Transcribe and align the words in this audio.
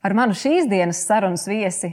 Ar 0.00 0.14
manu 0.16 0.32
šīs 0.32 0.64
dienas 0.64 1.02
sarunas 1.04 1.42
viesi 1.44 1.90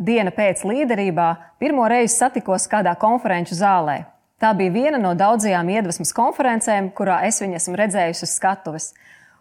diena 0.00 0.32
pēc 0.32 0.62
līderībā 0.64 1.26
pirmo 1.60 1.84
reizi 1.92 2.14
satikos 2.14 2.64
kādā 2.72 2.94
konferenču 2.96 3.58
zālē. 3.58 3.98
Tā 4.40 4.54
bija 4.56 4.72
viena 4.72 5.00
no 5.00 5.12
daudzajām 5.16 5.68
iedvesmas 5.72 6.14
konferencēm, 6.16 6.90
kurā 6.96 7.22
es 7.28 7.40
viņu 7.40 7.58
esmu 7.60 7.76
redzējusi 7.80 8.24
uz 8.24 8.32
skatuves. 8.36 8.88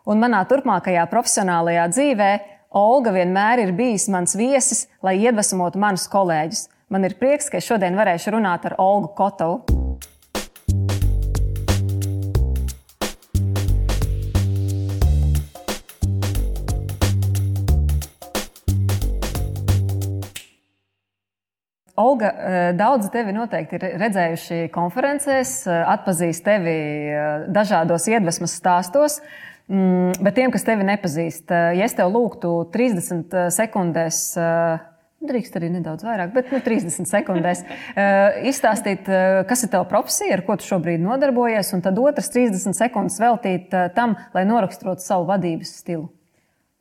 Un 0.08 0.20
manā 0.20 0.44
turpmākajā 0.48 1.08
profesionālajā 1.12 1.88
dzīvē 1.96 2.30
Olga 2.76 3.16
vienmēr 3.16 3.64
ir 3.64 3.72
bijis 3.76 4.10
mans 4.12 4.36
viesis, 4.36 4.90
lai 5.04 5.16
iedvesmotu 5.24 5.80
manus 5.80 6.10
kolēģus. 6.12 6.68
Man 6.92 7.08
ir 7.08 7.16
prieks, 7.20 7.48
ka 7.48 7.64
šodien 7.64 7.96
varēšu 7.96 8.36
runāt 8.36 8.68
ar 8.68 8.76
Olgu 8.84 9.16
Kotovu. 9.16 9.85
Olga, 22.06 22.30
eh, 22.30 22.70
daudzi 22.78 23.10
tevi 23.14 23.34
noteikti 23.34 23.80
ir 23.80 23.86
redzējuši 24.02 24.58
konferencēs, 24.74 25.54
eh, 25.66 25.82
atpazīst 25.96 26.46
tevi 26.46 26.76
eh, 27.10 27.46
dažādos 27.50 28.06
iedvesmas 28.12 28.54
stāstos. 28.60 29.22
Mm, 29.66 30.20
bet 30.22 30.36
tiem, 30.38 30.52
kas 30.54 30.66
tevi 30.68 30.86
nepazīst, 30.86 31.50
ja 31.50 31.88
es 31.88 31.96
tev 31.98 32.12
lūgtu 32.14 32.52
30 32.70 33.34
sekundēs, 33.50 34.20
drīkst 35.26 35.58
arī 35.58 35.72
nedaudz 35.74 36.06
vairāk, 36.06 36.36
bet 36.36 36.52
nu, 36.54 36.60
30 36.62 37.10
sekundēs, 37.10 37.64
izstāstīt, 38.52 39.10
kas 39.50 39.66
ir 39.66 39.72
tava 39.74 39.88
profesija, 39.90 40.38
ar 40.38 40.44
ko 40.46 40.60
tu 40.62 40.70
šobrīd 40.70 41.02
nodarbojies, 41.02 41.74
un 41.74 41.82
tad 41.82 41.98
otras 41.98 42.30
30 42.36 42.78
sekundes 42.78 43.18
veltīt 43.24 43.74
tam, 43.98 44.14
lai 44.38 44.46
noraksturotu 44.46 45.02
savu 45.02 45.26
vadības 45.32 45.74
stilu. 45.82 46.12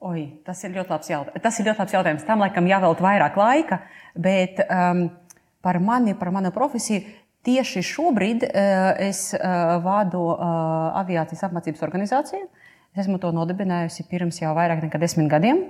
Oi, 0.04 0.24
tas 0.44 0.58
ir 0.66 0.74
ļoti 0.74 0.92
labs 0.92 1.08
jautājums. 1.08 1.40
Tas 1.40 1.58
ir 1.58 1.68
ļoti 1.70 1.80
labs 1.80 1.94
jautājums. 1.94 2.24
Tam 2.28 2.42
laikam 2.44 2.66
jāvelta 2.68 3.04
vairāk 3.06 3.36
laika, 3.40 3.78
bet 4.20 4.58
um, 4.66 5.06
par 5.64 5.78
mani, 5.80 6.12
par 6.18 6.28
manu 6.34 6.50
profesiju. 6.52 7.06
Tieši 7.44 7.80
šobrīd 7.84 8.44
uh, 8.44 8.90
es 9.04 9.30
uh, 9.36 9.78
vadu 9.84 10.20
uh, 10.32 10.42
aviācijas 11.00 11.46
apmācības 11.48 11.84
organizāciju. 11.86 12.44
Es 12.92 13.04
esmu 13.04 13.16
to 13.20 13.30
nodibinājusi 13.36 14.04
pirms 14.10 14.42
jau 14.42 14.52
vairāk 14.56 14.84
nekā 14.84 15.00
desmit 15.00 15.30
gadiem. 15.32 15.62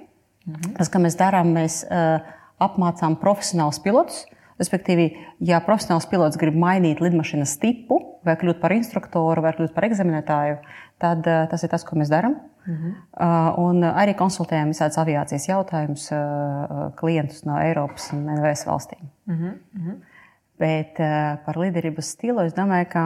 Mhm. 0.49 0.75
Tas, 0.81 0.91
ko 0.91 1.03
mēs 1.03 1.19
darām, 1.19 1.55
mēs 1.55 1.83
uh, 1.87 2.27
apmācām 2.63 3.15
profesionālus 3.23 3.79
pilotus. 3.87 4.25
Respektīvi, 4.59 5.09
ja 5.43 5.61
profesionāls 5.63 6.07
pilots 6.11 6.39
grib 6.39 6.59
mainīt 6.59 7.03
lidmašīnas 7.03 7.55
tipu, 7.63 8.01
vai 8.27 8.35
kļūt 8.39 8.61
par 8.63 8.75
instruktoru, 8.75 9.43
vai 9.47 9.55
kļūt 9.55 9.75
par 9.75 9.87
eksaminētāju, 9.89 10.59
tad 11.03 11.27
uh, 11.27 11.47
tas 11.51 11.67
ir 11.67 11.71
tas, 11.75 11.87
ko 11.87 11.99
mēs 12.03 12.11
darām. 12.11 12.37
Mhm. 12.65 12.93
Uh, 13.13 13.51
un 13.61 13.85
arī 13.85 14.15
konsultējam 14.17 14.71
visādas 14.73 14.97
aviācijas 15.03 15.51
jautājumus 15.51 16.07
uh, 16.17 16.87
klientus 16.97 17.43
no 17.45 17.59
Eiropas 17.61 18.09
un 18.17 18.25
NVS 18.39 18.65
valstīm. 18.69 19.05
Mhm. 19.29 19.51
Mhm. 19.77 19.99
Bet 20.61 21.01
uh, 21.03 21.37
par 21.45 21.59
līderības 21.61 22.15
stilu 22.17 22.45
es 22.47 22.55
domāju, 22.57 22.89
ka, 22.89 23.05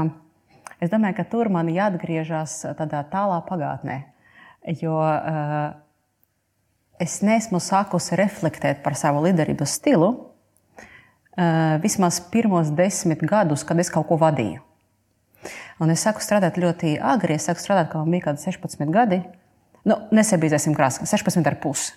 es 0.81 0.92
domāju, 0.92 1.17
ka 1.19 1.27
tur 1.33 1.50
man 1.50 1.70
jāatgriežas 1.73 2.61
tādā 2.78 3.03
tālā 3.11 3.41
pagātnē. 3.48 3.98
Jo 4.78 4.95
uh, 5.00 5.72
es 7.00 7.19
nesmu 7.27 7.59
sākusi 7.62 8.19
reflektēt 8.20 8.84
par 8.84 8.95
savu 8.98 9.25
līderības 9.27 9.75
stilu 9.81 10.12
uh, 11.39 11.78
vismaz 11.83 12.20
pirmos 12.31 12.70
desmit 12.70 13.27
gadus, 13.27 13.67
kad 13.67 13.78
es 13.81 13.91
kaut 13.91 14.06
ko 14.11 14.20
vadīju. 14.20 14.62
Un 15.78 15.91
es 15.95 16.03
sāku 16.03 16.22
strādāt 16.22 16.59
ļoti 16.59 16.97
agri, 16.98 17.37
es 17.39 17.47
sāku 17.47 17.62
strādāt, 17.62 17.91
kad 17.93 18.03
man 18.03 18.15
bija 18.15 18.28
kaut 18.28 18.39
kādi 18.39 18.50
16 18.59 18.95
gadi. 18.95 19.20
Nu, 19.87 19.97
nesabīzēsim 20.15 20.75
krāsā, 20.77 21.07
16 21.07 21.47
ar 21.47 21.59
pusi. 21.62 21.93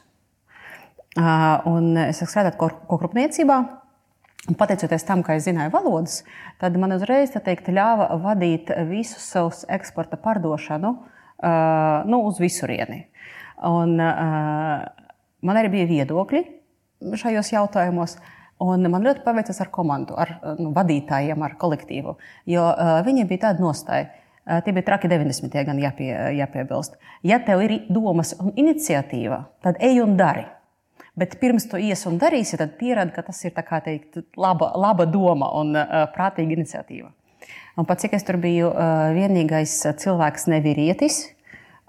Un 1.17 1.97
es 2.05 2.21
sāku 2.21 2.31
strādāt 2.31 2.57
kokrupniecībā. 2.59 3.57
Un 4.49 4.57
pateicoties 4.57 5.05
tam, 5.05 5.21
ka 5.21 5.35
es 5.37 5.45
zināju 5.45 5.73
valodas, 5.73 6.21
tad 6.61 6.77
man 6.81 6.95
uzreiz 6.95 7.33
teikt, 7.35 7.69
ļāva 7.69 8.07
vadīt 8.23 8.71
visu 8.89 9.19
savu 9.21 9.51
eksporta 9.69 10.17
pārdošanu 10.17 10.93
nu, 12.09 12.21
uz 12.25 12.39
visurieni. 12.41 13.03
Un, 13.69 13.97
man 14.01 15.59
arī 15.61 15.69
bija 15.75 15.89
viedokļi 15.91 16.41
šajos 17.21 17.53
jautājumos. 17.53 18.17
Un 18.61 18.85
man 18.93 19.01
ļoti 19.01 19.23
paveicās 19.25 19.57
ar 19.63 19.71
komandu, 19.73 20.13
ar 20.21 20.35
nu, 20.61 20.69
vadītājiem, 20.75 21.41
ar 21.41 21.55
kolektīvu. 21.57 22.11
Jo 22.45 22.67
uh, 22.69 22.99
viņiem 23.01 23.25
bija 23.31 23.47
tāda 23.47 23.63
nostāja, 23.63 24.11
Tie 24.41 24.73
bija 24.73 24.85
traki 24.85 25.07
90. 25.07 25.53
gan 25.67 25.77
jāpie, 25.77 26.09
jāpiebilst. 26.33 26.95
Ja 27.23 27.37
tev 27.45 27.61
ir 27.61 27.75
domas 27.93 28.33
un 28.41 28.55
iniciatīva, 28.57 29.43
tad 29.61 29.77
ej 29.85 30.01
un 30.01 30.15
dari. 30.17 30.47
Bet 31.13 31.35
pirms 31.41 31.67
to 31.69 31.77
ies 31.77 32.01
un 32.09 32.17
darīsi, 32.17 32.57
tad 32.57 32.73
pierādi, 32.79 33.13
ka 33.13 33.21
tas 33.27 33.37
ir 33.45 33.53
teikt, 33.53 34.17
laba, 34.39 34.71
laba 34.79 35.05
doma 35.05 35.51
un 35.59 35.75
uh, 35.75 36.07
prātīga 36.15 36.55
iniciatīva. 36.57 37.11
Un 37.77 37.85
pat 37.85 38.01
cik 38.01 38.15
es 38.17 38.25
tur 38.25 38.39
biju, 38.41 38.71
uh, 38.71 39.11
vienīgais 39.13 39.75
cilvēks 40.01 40.47
nevīrietis 40.49 41.21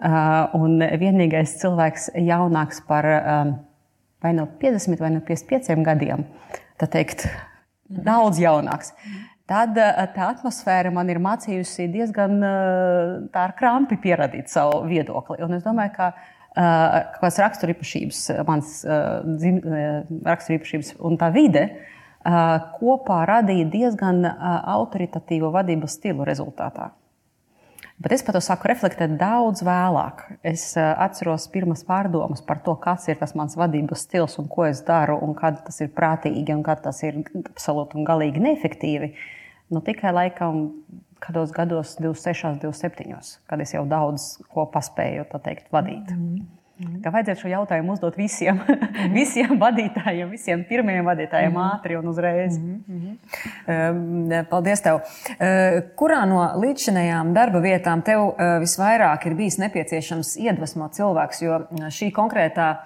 uh, 0.04 0.52
un 0.58 0.76
vienīgais 0.82 1.56
cilvēks 1.62 2.10
jaunāks 2.20 2.84
par 2.84 3.08
um, 3.08 3.56
vai 4.22 4.36
no 4.36 4.46
50 4.60 5.00
vai 5.00 5.14
no 5.14 5.24
55 5.24 5.86
gadiem, 5.86 6.26
tad 6.76 6.92
teikt, 6.92 7.30
daudz 7.88 8.42
jaunāks. 8.42 8.92
Mm 8.92 9.31
tad 9.50 9.78
eh, 9.80 10.04
tā 10.14 10.28
atmosfēra 10.32 10.92
man 10.94 11.10
ir 11.12 11.20
mācījusi 11.22 11.88
diezgan 11.92 12.38
eh, 12.46 13.16
ar 13.42 13.56
krampi 13.58 13.98
pieradīt 14.02 14.52
savu 14.52 14.84
viedokli. 14.90 15.40
Un 15.44 15.58
es 15.58 15.64
domāju, 15.66 15.94
ka 15.96 16.10
eh, 16.12 16.98
kādas 17.16 17.40
raksturīpašības, 17.42 18.24
mans 18.48 18.80
raksturīpašības 20.30 20.96
un 21.02 21.18
tā 21.20 21.32
vide 21.34 21.66
kopā 22.22 23.24
radīja 23.26 23.66
diezgan 23.66 24.22
autoritatīvu 24.22 25.48
vadības 25.56 25.96
stilu 25.98 26.22
rezultātā. 26.28 26.92
Bet 28.02 28.12
es 28.16 28.24
par 28.26 28.34
to 28.34 28.40
sāku 28.42 28.66
reflektēt 28.66 29.12
daudz 29.20 29.62
vēlāk. 29.62 30.24
Es 30.42 30.72
atceros 30.78 31.44
pirmas 31.52 31.84
pārdomas 31.86 32.42
par 32.42 32.58
to, 32.64 32.74
kas 32.82 33.06
ir 33.12 33.20
tas 33.20 33.36
mans 33.38 33.54
vadības 33.58 34.06
stils 34.08 34.34
un 34.42 34.48
ko 34.50 34.66
es 34.66 34.80
daru, 34.86 35.20
un 35.22 35.36
kad 35.38 35.60
tas 35.66 35.78
ir 35.84 35.92
prātīgi 35.94 36.56
un 36.56 36.64
kad 36.66 36.82
tas 36.82 36.98
ir 37.06 37.20
absolūti 37.44 38.00
un 38.00 38.08
galīgi 38.08 38.42
neefektīvi. 38.42 39.12
Nu, 39.72 39.84
tikai 39.86 40.10
laikam 40.16 40.64
kādos 41.22 41.54
gados, 41.54 41.94
26, 42.00 42.58
27, 42.64 43.38
kad 43.46 43.62
es 43.62 43.76
jau 43.76 43.84
daudz 43.86 44.34
ko 44.50 44.66
paspēju 44.72 45.28
teikt, 45.38 45.70
vadīt. 45.70 46.10
Mm 46.10 46.26
-hmm. 46.26 46.61
Kā 47.02 47.10
vajadzētu 47.14 47.40
šo 47.40 47.50
jautājumu 47.50 47.92
uzdot 47.96 48.16
visiem, 48.16 48.56
mm 48.56 48.74
-hmm. 48.74 49.12
visiem 49.14 49.58
vadītājiem, 49.60 50.30
visiem 50.30 50.64
pirmajiem 50.68 51.04
vadītājiem, 51.04 51.52
mm 51.52 51.56
-hmm. 51.56 51.78
ātri 51.78 51.98
un 51.98 52.08
uzreiz. 52.08 52.58
Mm 52.58 52.84
-hmm. 52.88 54.44
Paldies! 54.50 54.80
Tev. 54.80 55.00
Kurā 55.96 56.24
no 56.26 56.42
līdzinējām 56.64 57.32
darba 57.32 57.60
vietām 57.60 58.02
tev 58.02 58.34
visvairāk 58.60 59.26
ir 59.26 59.34
bijis 59.34 59.58
nepieciešams 59.58 60.36
iedvesmot 60.36 60.92
cilvēkus? 60.92 61.42
Jo 61.42 61.66
šī 61.70 62.10
konkrētā 62.12 62.76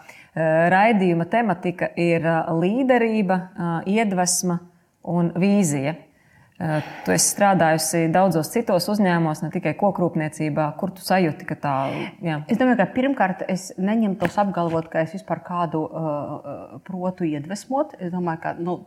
raidījuma 0.70 1.24
tematika 1.24 1.88
ir 1.96 2.22
līderība, 2.60 3.40
iedvesma 3.86 4.58
un 5.02 5.32
vīzija. 5.36 5.94
Eh, 6.56 6.84
tu 7.04 7.12
esi 7.12 7.26
strādājusi 7.34 8.06
daudzos 8.08 8.48
citos 8.48 8.86
uzņēmumos, 8.88 9.42
ne 9.44 9.50
tikai 9.52 9.74
kokrūpniecībā. 9.76 10.70
Kur 10.80 10.94
tu 10.96 11.04
sajūti, 11.04 11.44
ka 11.50 11.56
tā 11.60 11.74
ir? 11.92 12.06
Es 12.48 12.56
domāju, 12.56 12.78
ka 12.80 12.86
pirmkārt 12.94 13.42
es 13.52 13.66
neņemtos 13.76 14.38
apgalvot, 14.40 14.88
ka 14.88 15.02
es 15.04 15.12
vispār 15.18 15.42
kādu 15.44 15.82
uh, 15.84 16.78
protu 16.88 17.28
iedvesmot. 17.28 17.92
Es 18.00 18.14
domāju, 18.14 18.40
ka 18.46 18.54
nu, 18.56 18.78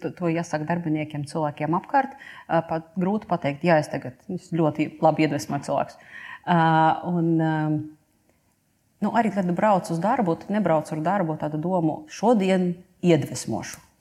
to 0.00 0.32
jāsaka 0.32 0.64
darbiniekiem, 0.72 1.28
cilvēkiem 1.28 1.76
apkārt. 1.82 2.16
Uh, 2.48 2.62
pat 2.72 2.88
grūti 2.96 3.28
pateikt, 3.28 3.68
jā, 3.68 3.76
es 3.84 3.92
tagad 3.92 4.16
es 4.32 4.48
ļoti 4.56 4.94
labi 5.04 5.28
iedvesmoju 5.28 5.68
cilvēkus. 5.68 6.00
Uh, 6.48 7.12
un, 7.12 7.30
uh, 7.36 7.78
nu, 9.04 9.12
arī, 9.12 9.36
kad 9.36 9.52
braucu 9.52 9.92
uz 9.92 10.00
darbu, 10.00 10.40
tad 10.40 10.56
nebraucu 10.56 10.96
ar 10.96 11.08
darbu 11.12 11.36
tādu 11.44 11.60
domu, 11.60 12.06
šodien 12.08 12.70
iedvesmošu 13.04 13.91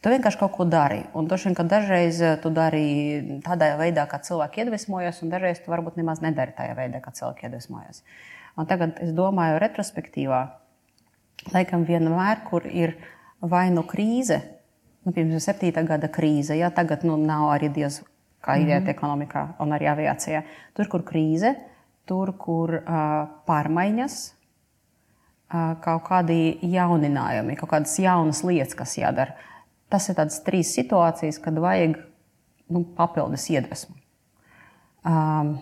Tu 0.00 0.08
vienkārši 0.08 0.40
kaut 0.40 0.54
ko 0.56 0.64
dari. 0.64 1.02
Un 1.12 1.26
droši 1.28 1.50
vien, 1.50 1.56
ka 1.58 1.64
dažreiz 1.68 2.20
eh, 2.24 2.36
tu 2.40 2.48
dari 2.56 3.40
tādā 3.44 3.74
veidā, 3.76 4.06
kā 4.08 4.20
cilvēki 4.24 4.64
iedvesmojas, 4.64 5.20
un 5.20 5.32
dažreiz 5.32 5.60
tu 5.60 5.72
varbūt 5.72 5.98
nemaz 6.00 6.22
nedari 6.24 6.56
tajā 6.56 6.76
veidā, 6.78 7.02
kā 7.04 7.12
cilvēki 7.16 7.48
iedvesmojas. 7.48 8.00
Un 8.56 8.68
tagad 8.70 8.96
es 9.04 9.12
domāju, 9.16 9.58
retrospektīvā, 9.60 10.40
laikam 11.52 11.84
vienmēr, 11.88 12.40
kur 12.48 12.64
ir 12.64 12.96
vai 13.40 13.68
nu 13.74 13.84
krīze, 13.88 14.40
nu, 15.04 15.12
piemēram, 15.12 15.42
septītā 15.44 15.84
gada 15.88 16.08
krīze, 16.12 16.56
ja 16.56 16.72
tagad 16.72 17.04
nu, 17.04 17.18
nav 17.20 17.50
arī 17.52 17.68
diez 17.72 18.00
kā 18.40 18.56
iet 18.56 18.68
mm 18.68 18.86
-hmm. 18.86 18.90
ekonomikā 18.90 19.46
un 19.60 19.76
arī 19.76 19.88
aviācijā. 19.92 20.42
Tur, 20.74 20.88
kur 20.88 21.04
krīze, 21.04 21.54
tur, 22.06 22.32
kur 22.38 22.74
uh, 22.74 23.28
pārmaiņas, 23.46 24.32
uh, 25.54 25.76
kaut 25.80 26.02
kādi 26.08 26.58
jauninājumi, 26.62 27.56
kaut 27.56 27.70
kādas 27.70 27.98
jaunas 27.98 28.44
lietas, 28.44 28.74
kas 28.74 28.96
jādara. 28.98 29.49
Tas 29.90 30.06
ir 30.08 30.16
tādas 30.18 30.38
trīs 30.46 30.70
situācijas, 30.76 31.40
kad 31.42 31.58
vajag 31.58 31.96
nu, 32.70 32.84
papildus 32.96 33.48
iedvesmu. 33.50 33.96
Um, 35.00 35.56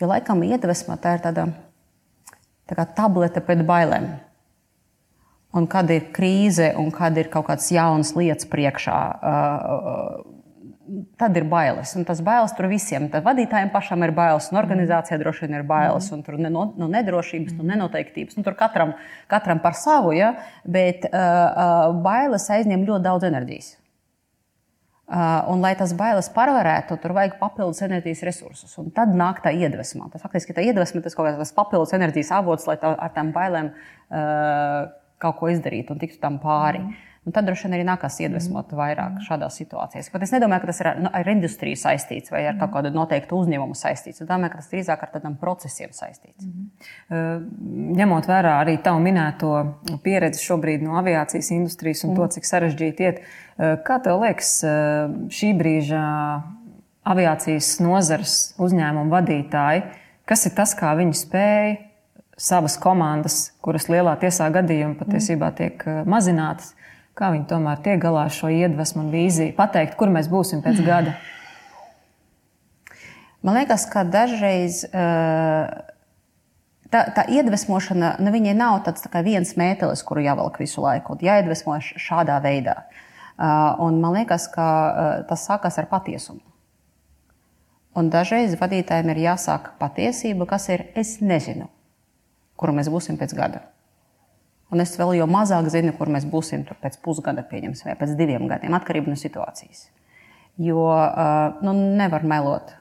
jo 0.00 0.08
laikam 0.10 0.42
iedvesma 0.44 0.98
tā 1.00 1.16
ir 1.16 1.24
tāda 1.24 1.46
tā 2.68 2.76
kā 2.76 2.84
tablete 2.96 3.42
pret 3.44 3.64
bailēm. 3.66 4.10
Un 5.56 5.64
kad 5.70 5.88
ir 5.90 6.10
krīze 6.12 6.74
un 6.76 6.90
kad 6.92 7.16
ir 7.16 7.30
kaut 7.32 7.46
kādas 7.48 7.70
jaunas 7.72 8.12
lietas 8.18 8.48
priekšā, 8.50 8.98
tad 11.20 11.36
ir 11.36 11.46
bailes. 11.48 11.92
Un 11.98 12.06
tas 12.08 12.20
bailes 12.24 12.52
tur 12.56 12.68
visiem. 12.70 13.08
Tad 13.12 13.24
vadītājiem 13.26 13.72
pašam 13.72 14.04
ir 14.06 14.12
bailes, 14.16 14.48
un 14.52 14.60
organizācijai 14.60 15.18
droši 15.20 15.46
vien 15.46 15.58
ir 15.58 15.66
bailes, 15.68 16.10
un 16.14 16.22
tur 16.26 16.38
ir 16.38 16.46
no, 16.48 16.68
no 16.78 16.88
nedrošības, 16.92 17.56
no 17.58 17.66
nenoteiktības. 17.68 18.38
Nu, 18.38 18.44
tur 18.46 18.56
katram, 18.58 18.94
katram 19.30 19.62
par 19.64 19.76
savu, 19.78 20.14
ja? 20.16 20.34
bet 20.68 21.08
uh, 21.10 21.92
bailes 22.04 22.48
aizņem 22.52 22.86
ļoti 22.88 23.06
daudz 23.06 23.28
enerģijas. 23.28 23.74
Uh, 25.08 25.40
un, 25.48 25.62
lai 25.64 25.72
tas 25.72 25.94
bailes 25.96 26.26
pārvarētu, 26.34 26.98
tur 27.00 27.14
vajag 27.16 27.38
papildus 27.40 27.80
enerģijas 27.86 28.26
resursus. 28.28 28.74
Un 28.80 28.90
tad 28.92 29.14
nāk 29.16 29.40
tā 29.44 29.54
iedvesma. 29.56 30.10
Tas 30.12 30.24
faktiski 30.24 30.52
tā 30.56 30.66
iedvesma, 30.66 31.00
tas 31.04 31.16
kaut 31.16 31.30
kāds 31.30 31.54
papildus 31.56 31.96
enerģijas 31.96 32.34
avots, 32.36 32.68
lai 32.68 32.76
tā, 32.80 32.92
ar 32.92 33.14
tām 33.16 33.32
bailēm 33.32 33.72
uh, 33.72 34.90
kaut 35.22 35.40
ko 35.40 35.48
izdarītu 35.52 35.94
un 35.94 36.02
tiktu 36.02 36.20
tam 36.20 36.36
pāri. 36.42 36.84
Mm. 36.84 37.07
Un 37.28 37.34
tad 37.36 37.44
droši 37.44 37.66
vien 37.66 37.74
arī 37.76 37.84
nākās 37.84 38.14
iedvesmot 38.24 38.70
vairāk 38.72 39.18
šādās 39.26 39.58
situācijās. 39.60 40.06
Pat 40.08 40.22
es 40.24 40.30
nedomāju, 40.32 40.62
ka 40.62 40.70
tas 40.70 40.78
ir 40.80 40.88
ar, 40.88 41.00
nu, 41.04 41.10
ar 41.12 41.28
industriju 41.28 41.76
saistīts 41.76 42.32
vai 42.32 42.46
ar 42.48 42.56
kaut 42.56 42.72
kādu 42.72 42.88
noteiktu 42.94 43.36
uzņēmumu 43.42 43.76
saistīts. 43.76 44.22
Es 44.22 44.30
domāju, 44.30 44.54
ka 44.54 44.62
tas 44.62 44.70
drīzāk 44.72 45.02
ar 45.04 45.10
tādiem 45.12 45.34
procesiem 45.36 45.92
saistīts. 45.92 46.46
Mm 46.46 46.70
-hmm. 47.12 47.98
Ņemot 47.98 48.28
vērā 48.30 48.54
arī 48.62 48.78
tavu 48.82 49.02
minēto 49.04 49.52
pieredzi 50.02 50.40
šobrīd 50.40 50.86
no 50.86 50.96
aviācijas 51.02 51.50
industrijas 51.52 52.04
un 52.04 52.14
mm. 52.14 52.16
to, 52.16 52.28
cik 52.38 52.48
sarežģīti 52.48 53.04
iet, 53.04 53.20
kā 53.58 54.00
tev 54.00 54.22
liekas, 54.22 54.64
šī 55.28 55.52
brīža 55.58 56.00
aviācijas 57.04 57.74
nozares 57.84 58.38
uzņēmumu 58.56 59.12
vadītāji, 59.12 59.84
kas 60.24 60.46
ir 60.46 60.56
tas, 60.56 60.74
kā 60.74 60.96
viņi 60.96 61.12
spēja 61.12 61.76
savas 62.38 62.78
komandas, 62.80 63.52
kuras 63.60 63.88
lielā 63.90 64.14
tiesā 64.20 64.48
gadījumā 64.54 64.96
patiesībā 65.00 65.50
tiek 65.58 65.82
mazinātas, 66.06 66.74
Kā 67.18 67.32
viņi 67.34 67.48
tomēr 67.50 67.80
tiek 67.82 67.98
galā 67.98 68.28
ar 68.28 68.34
šo 68.34 68.50
iedvesmu 68.54 69.02
un 69.02 69.10
vīziju, 69.10 69.56
pateikt, 69.56 69.96
kur 69.98 70.10
mēs 70.14 70.28
būsim 70.30 70.60
pēc 70.62 70.78
gada? 70.86 71.16
Man 73.42 73.58
liekas, 73.58 73.86
ka 73.90 74.04
dažreiz 74.06 74.84
tā, 76.94 77.00
tā 77.16 77.24
iedvesmošana, 77.34 78.16
nu, 78.22 78.30
viņai 78.34 78.54
nav 78.58 78.80
tāds 78.86 79.06
tā 79.06 79.22
viens 79.26 79.50
mētelis, 79.58 80.04
kuru 80.06 80.22
jāvelk 80.26 80.60
visu 80.62 80.82
laiku, 80.84 81.18
jāiedvesmo 81.22 81.78
šādā 81.82 82.38
veidā. 82.44 82.76
Un 83.82 83.98
man 84.02 84.14
liekas, 84.18 84.46
ka 84.54 84.68
tas 85.30 85.46
sākas 85.46 85.78
ar 85.78 85.90
patiesumu. 85.90 86.42
Un 87.98 88.12
dažreiz 88.14 88.54
vadītājiem 88.58 89.10
ir 89.10 89.24
jāsaka 89.24 89.74
patiesība, 89.80 90.46
kas 90.46 90.68
ir 90.70 90.86
es 90.98 91.16
nezinu, 91.18 91.66
kur 92.54 92.70
mēs 92.74 92.90
būsim 92.94 93.18
pēc 93.18 93.34
gada. 93.34 93.64
Un 94.68 94.82
es 94.84 94.92
vēl 95.00 95.14
jau 95.16 95.28
mazāk 95.30 95.70
zinu, 95.72 95.94
kur 95.96 96.10
mēs 96.12 96.26
būsim 96.28 96.66
pēc 96.68 96.98
pusgada, 97.04 97.44
vai 97.48 97.94
pēc 97.96 98.12
diviem 98.18 98.48
gadiem, 98.50 98.74
atkarībā 98.76 99.08
no 99.08 99.16
situācijas. 99.16 99.86
Jo 100.60 100.82
nu, 101.64 101.72
nevar 101.96 102.26
melot. 102.26 102.74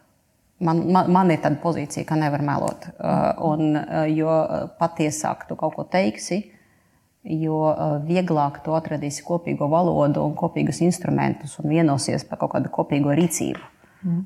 Man, 0.60 0.82
man, 0.92 1.12
man 1.14 1.32
ir 1.32 1.40
tāda 1.44 1.62
pozīcija, 1.62 2.04
ka 2.10 2.18
nevar 2.18 2.42
melot. 2.44 2.90
Un, 3.46 3.78
jo 4.10 4.36
patiesāk 4.80 5.46
tu 5.48 5.56
kaut 5.56 5.78
ko 5.78 5.86
teiksi, 5.88 6.42
jo 7.28 7.62
vieglāk 8.08 8.62
tu 8.66 8.76
atradīsi 8.76 9.24
kopīgo 9.28 9.70
valodu 9.72 10.24
un 10.26 10.36
kopīgus 10.36 10.82
instrumentus 10.84 11.58
un 11.62 11.70
vienosies 11.72 12.26
par 12.28 12.42
kaut 12.42 12.56
kādu 12.56 12.72
kopīgo 12.74 13.16
rīcību. 13.16 13.74
Mm. 14.08 14.24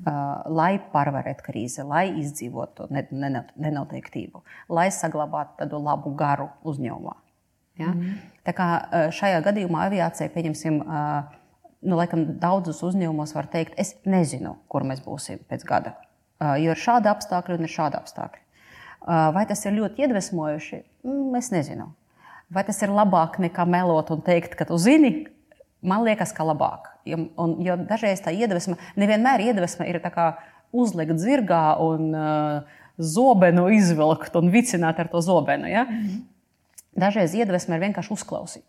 Lai 0.51 0.73
pārvarētu 0.93 1.45
krīzi, 1.45 1.83
lai 1.87 2.09
izdzīvotu 2.19 2.89
nenoteiktību, 2.91 4.41
lai 4.69 4.89
saglabātu 4.91 5.61
tādu 5.61 5.79
labu 5.83 6.11
garu 6.19 6.49
uzņēmumā. 6.67 7.15
Ja? 7.79 7.93
Mm. 7.93 8.19
Tā 8.47 8.53
kā 8.57 8.67
šajā 9.13 9.41
gadījumā 9.45 9.85
aviācija, 9.87 10.31
pieņemsim, 10.33 10.79
nu, 10.81 11.97
laikam, 11.97 12.25
daudzus 12.41 12.81
uzņēmumos 12.85 13.35
var 13.37 13.49
teikt, 13.51 13.75
es 13.81 13.93
nezinu, 14.09 14.55
kur 14.71 14.85
mēs 14.87 15.03
būsim 15.05 15.41
pēc 15.49 15.65
gada. 15.67 15.95
Jo 16.57 16.73
ir 16.73 16.81
šādi 16.81 17.09
apstākļi 17.11 17.59
un 17.59 17.67
ir 17.67 17.71
šādi 17.71 17.99
apstākļi. 17.99 18.41
Vai 19.35 19.43
tas 19.49 19.61
ir 19.65 19.77
ļoti 19.77 20.05
iedvesmojoši? 20.05 20.81
Mm, 21.05 21.35
es 21.37 21.51
nezinu. 21.53 21.91
Vai 22.53 22.63
tas 22.67 22.81
ir 22.83 22.93
labāk 22.93 23.37
nekā 23.41 23.65
melot 23.69 24.09
un 24.13 24.21
teikt, 24.25 24.57
ka 24.57 24.67
tu 24.69 24.77
zini? 24.81 25.27
Man 25.81 26.03
liekas, 26.05 26.33
ka 26.37 26.45
labāk. 26.45 26.89
Jo, 27.09 27.23
un, 27.41 27.55
jo 27.65 27.77
dažreiz 27.89 28.21
tā 28.21 28.33
iedvesma, 28.33 28.77
nevienmēr 28.99 29.41
iedvesma 29.47 29.87
ir 29.89 30.01
uzlikt 30.71 31.17
zirgā 31.19 31.77
un 31.83 32.11
uh, 32.15 32.81
zobenu 32.97 33.65
izvilkt 33.73 34.35
un 34.39 34.51
vicināt 34.53 34.99
ar 35.01 35.09
to 35.11 35.21
zobenu. 35.21 35.67
Ja? 35.67 35.83
Mm 35.83 35.97
-hmm. 35.97 36.21
Dažreiz 36.97 37.33
iedvesma 37.37 37.77
ir 37.77 37.85
vienkārši 37.85 38.13
uzklausīt. 38.15 38.67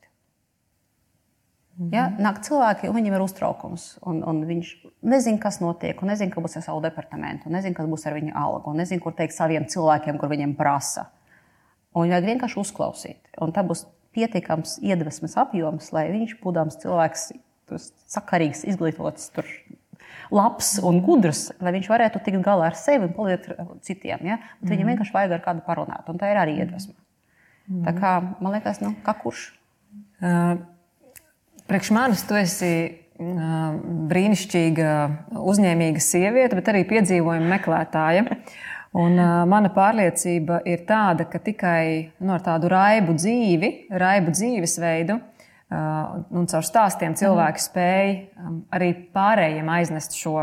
Ja? 1.92 2.10
Nāk 2.20 2.42
cilvēki, 2.44 2.90
un 2.90 2.96
viņiem 2.98 3.16
ir 3.16 3.24
uztraukums, 3.24 3.86
un, 4.06 4.20
un 4.28 4.42
viņš 4.46 4.72
nezina, 5.08 5.40
kas 5.40 5.58
notiek, 5.62 5.98
un 6.04 6.12
nezina, 6.12 6.30
kas 6.34 6.44
būs 6.44 6.58
ar 6.60 6.66
savu 6.66 6.82
departamentu, 6.84 7.50
nezina, 7.52 7.74
kas 7.78 7.88
būs 7.88 8.04
ar 8.06 8.16
viņu 8.18 8.34
algu, 8.36 8.74
un 8.74 8.82
nezina, 8.82 9.00
kur 9.02 9.16
teikt 9.16 9.34
saviem 9.34 9.64
cilvēkiem, 9.72 10.20
kur 10.20 10.30
viņiem 10.30 10.52
prasa. 10.58 11.08
Un 11.96 12.12
vajag 12.12 12.28
vienkārši 12.28 12.60
uzklausīt. 12.60 13.32
Un 13.42 13.54
tā 13.56 13.64
būs 13.66 13.86
pietiekams 14.12 14.78
iedvesmas 14.84 15.38
apjoms, 15.40 15.88
lai 15.96 16.06
viņš, 16.12 16.36
būdams 16.44 16.78
cilvēks, 16.84 17.30
sakarīgs, 18.12 18.66
izglītots, 18.68 19.30
tur, 19.32 19.48
labs 20.32 20.74
un 20.84 21.00
gudrs, 21.04 21.46
lai 21.64 21.72
viņš 21.76 21.88
varētu 21.88 22.20
tikt 22.24 22.44
galā 22.44 22.68
ar 22.70 22.76
sevi 22.76 23.08
un 23.08 23.16
palīdzēt 23.16 23.80
citiem. 23.84 24.28
Ja? 24.28 24.38
Bet 24.60 24.74
viņam 24.74 24.84
mhm. 24.84 24.92
vienkārši 24.92 25.16
vajag 25.16 25.38
ar 25.38 25.46
kādu 25.48 25.64
parunāt, 25.66 26.12
un 26.12 26.20
tā 26.20 26.32
ir 26.32 26.40
arī 26.42 26.60
iedvesma. 26.60 26.94
Mm. 26.96 27.11
Tā 27.70 27.94
kā 27.96 28.16
man 28.42 28.56
liekas, 28.56 28.80
nu, 28.82 28.94
kā 29.04 29.14
kurš? 29.18 29.46
Uh, 30.22 30.58
priekš 31.70 31.92
manis 31.94 32.24
tu 32.26 32.36
esi 32.38 32.72
uh, 32.90 33.78
brīnišķīga, 34.10 34.90
uzņēmīga 35.52 36.02
sieviete, 36.02 36.58
bet 36.58 36.70
arī 36.72 36.84
piedzīvojuma 36.90 37.50
meklētāja. 37.56 38.26
Un, 38.92 39.16
uh, 39.16 39.42
mana 39.48 39.70
pārliecība 39.72 40.60
ir 40.68 40.82
tāda, 40.88 41.24
ka 41.30 41.40
tikai 41.40 42.12
nu, 42.20 42.34
ar 42.34 42.42
tādu 42.44 42.68
raibu 42.72 43.14
dzīvi, 43.16 43.70
raibu 44.02 44.34
dzīvesveidu 44.36 45.16
uh, 45.16 46.18
un 46.28 46.50
caur 46.50 46.66
stāstiem 46.66 47.16
cilvēki 47.16 47.62
mm. 47.62 47.68
spēj 47.70 48.10
um, 48.36 48.58
arī 48.74 48.90
pārējiem 49.14 49.70
aiznest 49.72 50.18
šo 50.18 50.42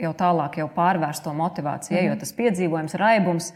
jau 0.00 0.14
tālāk, 0.16 0.56
jau 0.62 0.70
pārvērsto 0.72 1.34
motivāciju, 1.36 1.98
mm. 1.98 2.08
jo 2.08 2.16
tas 2.22 2.32
piedzīvojums, 2.38 2.96
raibums 3.00 3.52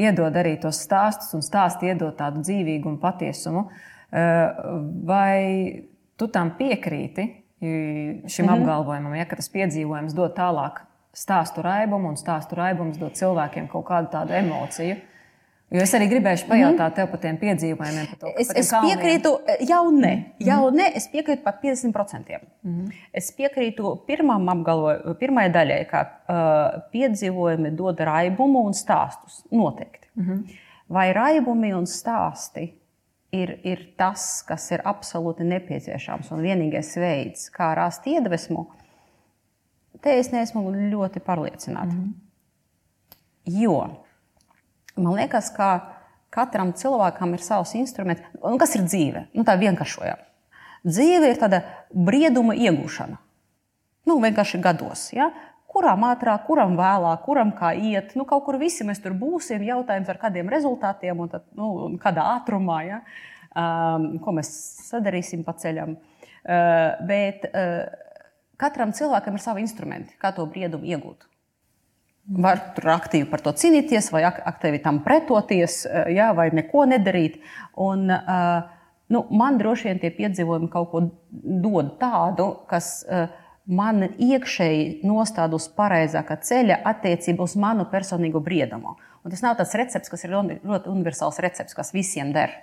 iedod 0.00 0.36
arī 0.36 0.56
tos 0.62 0.80
stāstus, 0.86 1.34
un 1.36 1.44
stāsti 1.44 1.90
iedod 1.90 2.16
tādu 2.18 2.42
dzīvīgu 2.44 2.88
un 2.90 2.98
patiesumu. 3.02 3.66
Eh, 4.10 4.62
vai 5.06 5.82
tu 6.18 6.28
tam 6.28 6.54
piekrīti 6.58 7.26
šim 7.60 8.46
-hmm. 8.46 8.52
apgalvojumam, 8.54 9.14
ja 9.14 9.24
tas 9.24 9.50
piedzīvojums 9.52 10.14
dod 10.16 10.36
tālāk 10.36 10.80
stāstu 11.14 11.62
raibumu, 11.62 12.08
un 12.08 12.16
stāstu 12.16 12.56
raibums 12.56 12.98
dod 12.98 13.12
cilvēkiem 13.12 13.68
kaut 13.68 13.84
kādu 13.84 14.10
tādu 14.10 14.32
emociju? 14.32 14.96
Jo 15.70 15.84
es 15.84 15.92
arī 15.94 16.08
gribēju 16.10 16.48
pajautāt 16.48 16.88
mm. 16.88 16.94
tev 16.96 17.08
par 17.12 17.20
tiem 17.22 17.36
piedzīvojumiem. 17.38 18.06
Par 18.10 18.18
to, 18.18 18.30
es, 18.42 18.48
par 18.50 18.58
es 18.58 18.70
piekrītu, 18.74 19.30
jau 19.68 19.84
ne. 19.94 20.10
Mm. 20.16 20.46
Jau 20.48 20.64
ne, 20.74 20.88
es 20.98 21.06
piekrītu 21.12 21.44
par 21.44 21.60
50%. 21.62 22.40
Mm. 22.66 22.88
Es 23.14 23.28
piekrītu 23.36 23.92
pirmam 24.08 24.50
apgalvojumam, 24.50 25.14
pirmajai 25.20 25.52
daļai, 25.54 25.78
ka 25.92 26.02
uh, 26.02 26.80
piedzīvojumi 26.90 27.70
dod 27.78 28.02
raibumu 28.10 28.64
un 28.66 28.74
stāstus. 28.74 29.44
Noteikti. 29.54 30.10
Mm. 30.18 30.42
Vai 30.90 31.06
raibumi 31.14 31.70
un 31.78 31.86
stāsti 31.86 32.66
ir, 33.38 33.54
ir 33.62 33.86
tas, 34.00 34.26
kas 34.50 34.66
ir 34.74 34.82
absolūti 34.90 35.46
nepieciešams 35.46 36.34
un 36.34 36.42
vienīgais 36.50 36.96
veids, 36.98 37.46
kā 37.54 37.70
rast 37.78 38.10
iedvesmu? 38.10 38.66
Te 40.02 40.18
es 40.18 40.34
neesmu 40.34 40.66
ļoti 40.90 41.22
pārliecināta. 41.22 41.94
Mm. 41.94 42.14
Jo 43.54 43.84
Man 44.98 45.14
liekas, 45.18 45.50
ka 45.54 45.70
katram 46.34 46.72
cilvēkam 46.76 47.34
ir 47.36 47.44
savs 47.44 47.74
instruments. 47.78 48.24
Un 48.42 48.58
kas 48.60 48.74
ir 48.78 48.86
dzīve? 48.86 49.26
Nu, 49.36 49.44
tā 49.46 49.56
vienkāršojam. 49.60 50.20
Dzīve 50.86 51.30
ir 51.30 51.40
tāda 51.40 51.62
brieduma 51.92 52.54
iegūšana. 52.56 53.18
Nu, 54.08 54.18
vienkārši 54.22 54.60
gados. 54.64 55.10
Ja? 55.14 55.28
Kuram 55.70 56.02
ātrāk, 56.08 56.46
kuram 56.48 56.74
vēlāk, 56.78 57.22
kuram 57.26 57.52
kā 57.58 57.74
iet. 57.76 58.14
Nu, 58.18 58.24
kaut 58.26 58.46
kur 58.46 58.58
visi 58.58 58.86
mēs 58.86 59.02
tur 59.02 59.14
būsim. 59.18 59.62
Jautājums 59.66 60.08
ar 60.10 60.18
kādiem 60.22 60.50
rezultātiem 60.50 61.20
un, 61.20 61.30
tad, 61.30 61.46
nu, 61.58 61.72
un 61.86 61.98
kādā 62.00 62.24
ātrumā, 62.38 62.80
ja? 62.88 63.02
um, 63.54 64.12
ko 64.24 64.34
mēs 64.40 64.50
sadarīsim 64.88 65.44
pa 65.46 65.54
ceļam. 65.60 65.98
Uh, 66.40 66.96
bet 67.06 67.44
uh, 67.50 67.84
katram 68.60 68.94
cilvēkam 68.96 69.36
ir 69.36 69.44
savi 69.44 69.66
instrumenti, 69.66 70.16
kā 70.20 70.32
to 70.34 70.46
briedumu 70.48 70.88
iegūt. 70.88 71.29
Var 72.30 72.60
tur 72.76 72.92
aktīvi 72.92 73.26
par 73.30 73.42
to 73.42 73.52
cīnīties, 73.56 74.10
vai 74.14 74.22
aktīvi 74.28 74.82
tam 74.84 75.00
pretoties, 75.02 75.84
eh, 75.86 76.12
jā, 76.14 76.30
vai 76.36 76.50
neko 76.54 76.84
nedarīt. 76.86 77.40
Un, 77.80 78.06
uh, 78.12 78.68
nu, 79.08 79.24
man 79.30 79.58
droši 79.58 79.88
vien 79.88 80.02
tie 80.02 80.10
piedzīvojumi 80.14 80.70
kaut 80.70 80.90
ko 80.92 81.02
dod 81.32 81.96
tādu, 81.98 82.52
kas 82.70 83.00
uh, 83.08 83.32
man 83.66 84.04
iekšēji 84.18 85.00
nostāda 85.06 85.58
uz 85.58 85.68
pareizākā 85.74 86.38
ceļa 86.44 86.80
attiecībā 86.92 87.46
uz 87.46 87.56
manu 87.58 87.86
personīgo 87.90 88.42
briedumu. 88.44 88.96
Un 89.24 89.32
tas 89.32 89.42
nav 89.44 89.58
tāds 89.58 89.76
recepts, 89.76 90.10
kas 90.12 90.24
ir 90.24 90.34
ļoti 90.34 90.90
universāls 90.90 91.40
recepts, 91.44 91.76
kas 91.76 91.94
visiem 91.96 92.32
der. 92.36 92.54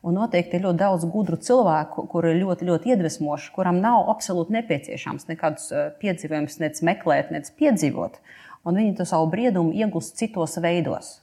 Un 0.00 0.16
noteikti 0.16 0.56
ir 0.56 0.64
ļoti 0.64 0.80
daudz 0.80 1.04
gudru 1.12 1.36
cilvēku, 1.44 2.06
kuri 2.08 2.32
ir 2.32 2.38
ļoti, 2.40 2.66
ļoti 2.70 2.94
iedvesmoši, 2.94 3.50
kuram 3.52 3.82
nav 3.82 4.08
absolūti 4.08 4.54
nepieciešams 4.56 5.28
nekādus 5.28 5.66
eh, 5.76 5.90
piedzīvojumus, 6.00 6.56
nec 6.62 6.80
meklēt, 6.88 7.32
nec 7.34 7.50
piedzīvot. 7.60 8.16
Un 8.64 8.76
viņi 8.76 8.96
to 8.98 9.06
savu 9.08 9.30
briedumu 9.32 9.72
iegūst 9.72 10.18
citos 10.20 10.58
veidos. 10.60 11.18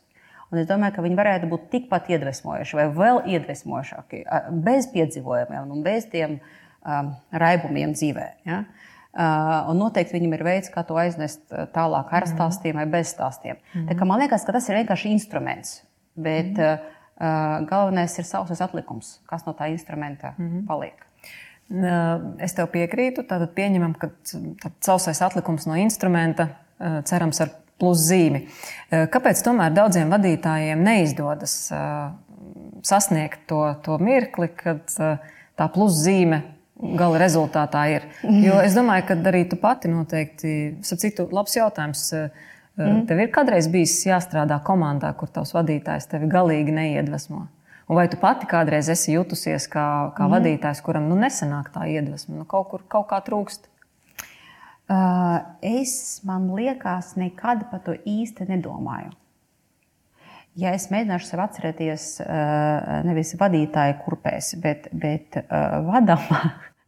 Un 0.51 0.61
es 0.61 0.67
domāju, 0.69 0.95
ka 0.95 1.03
viņi 1.03 1.17
varētu 1.19 1.49
būt 1.51 1.67
tikpat 1.73 2.07
iedvesmojoši 2.13 2.77
vai 2.79 2.85
vēl 2.95 3.21
iedvesmojošāki 3.35 4.23
bez 4.63 4.87
piedzīvojumiem 4.93 5.73
un 5.75 5.81
bez 5.83 6.07
tiem 6.11 6.37
um, 6.37 7.09
raibumiem 7.35 7.93
dzīvē. 7.97 8.27
Ja? 8.47 8.61
Uh, 9.17 9.71
un 9.71 9.81
noteikti 9.81 10.15
viņam 10.15 10.35
ir 10.37 10.43
veids, 10.47 10.69
kā 10.71 10.85
to 10.87 10.95
aiznest 11.01 11.43
tālāk 11.75 12.13
ar 12.13 12.27
mhm. 12.27 12.35
stāstiem 12.35 12.79
vai 12.79 12.85
bez 12.89 13.11
stāstiem. 13.15 13.59
Mm 13.73 13.87
-hmm. 13.87 14.05
Man 14.05 14.19
liekas, 14.19 14.45
ka 14.45 14.51
tas 14.51 14.69
ir 14.69 14.75
vienkārši 14.75 15.11
instruments. 15.11 15.83
Bet 16.15 16.57
mm 16.57 16.63
-hmm. 16.63 16.79
uh, 17.61 17.67
galvenais 17.67 18.19
ir 18.19 18.25
savs 18.25 18.61
atlikums, 18.61 19.19
kas 19.25 19.45
no 19.45 19.53
tā 19.53 19.69
instrumenta 19.71 20.33
mm 20.37 20.47
-hmm. 20.47 20.67
paliek. 20.67 21.07
Es 22.39 22.53
tev 22.53 22.69
piekrītu. 22.71 23.27
Tātad 23.27 23.51
pieņemam, 23.53 23.93
ka 23.93 24.09
sausais 24.79 25.21
atlikums 25.21 25.65
no 25.65 25.75
instrumenta 25.75 26.47
cerams 26.77 27.41
ar 27.43 27.55
pluszīmi. 27.81 28.43
Eh, 28.89 29.05
kāpēc 29.13 29.41
tomēr 29.45 29.73
daudziem 29.75 30.11
vadītājiem 30.13 30.83
neizdodas 30.83 31.55
eh, 31.73 31.87
sasniegt 32.87 33.45
to, 33.49 33.63
to 33.85 33.97
mirkli, 34.01 34.49
kad 34.57 34.93
eh, 34.99 35.33
tā 35.57 35.69
pluszīme 35.73 36.43
gala 36.97 37.17
rezultātā 37.21 37.87
ir? 37.95 38.05
Jo 38.45 38.59
es 38.61 38.77
domāju, 38.77 39.07
ka 39.09 39.17
arī 39.31 39.47
tu 39.49 39.57
pati 39.57 39.89
noteikti, 39.89 40.51
citu, 40.85 41.25
labs 41.33 41.57
jautājums. 41.57 42.11
Mm. 42.77 43.07
Tev 43.09 43.17
ir 43.23 43.31
kādreiz 43.33 43.65
bijis 43.73 43.95
jāstrādā 44.05 44.59
komandā, 44.61 45.09
kur 45.17 45.31
tavs 45.33 45.55
vadītājs 45.55 46.05
tevi 46.11 46.29
galīgi 46.29 46.75
neiedvesmo? 46.75 47.47
Un 47.87 47.97
vai 47.97 48.05
tu 48.11 48.19
pati 48.21 48.45
kādreiz 48.45 48.91
esi 48.93 49.15
jutusies 49.15 49.65
kā, 49.73 49.87
kā 50.13 50.27
mm. 50.27 50.35
vadītājs, 50.35 50.83
kuram 50.85 51.07
nu, 51.09 51.17
nesenāk 51.17 51.71
tā 51.73 51.87
iedvesma, 51.89 52.43
nu, 52.43 52.45
kaut 52.45 52.69
kur 52.69 52.85
kaut 52.85 53.09
kā 53.09 53.23
trūkst? 53.25 53.65
Uh, 54.87 55.41
es, 55.59 56.21
man 56.23 56.45
liekas, 56.55 57.17
nekad 57.19 57.65
par 57.71 57.81
to 57.83 57.97
īsti 58.07 58.45
nedomāju. 58.47 59.11
Ja 60.57 60.71
es 60.73 60.87
mēģināšu 60.89 61.27
sev 61.27 61.41
atcerēties, 61.43 62.05
uh, 62.23 63.01
nevis 63.05 63.35
vadītāja 63.37 63.97
kurpēs, 64.05 64.53
bet, 64.63 64.87
bet 64.95 65.35
uh, 65.41 65.83
vadāmā 65.85 66.39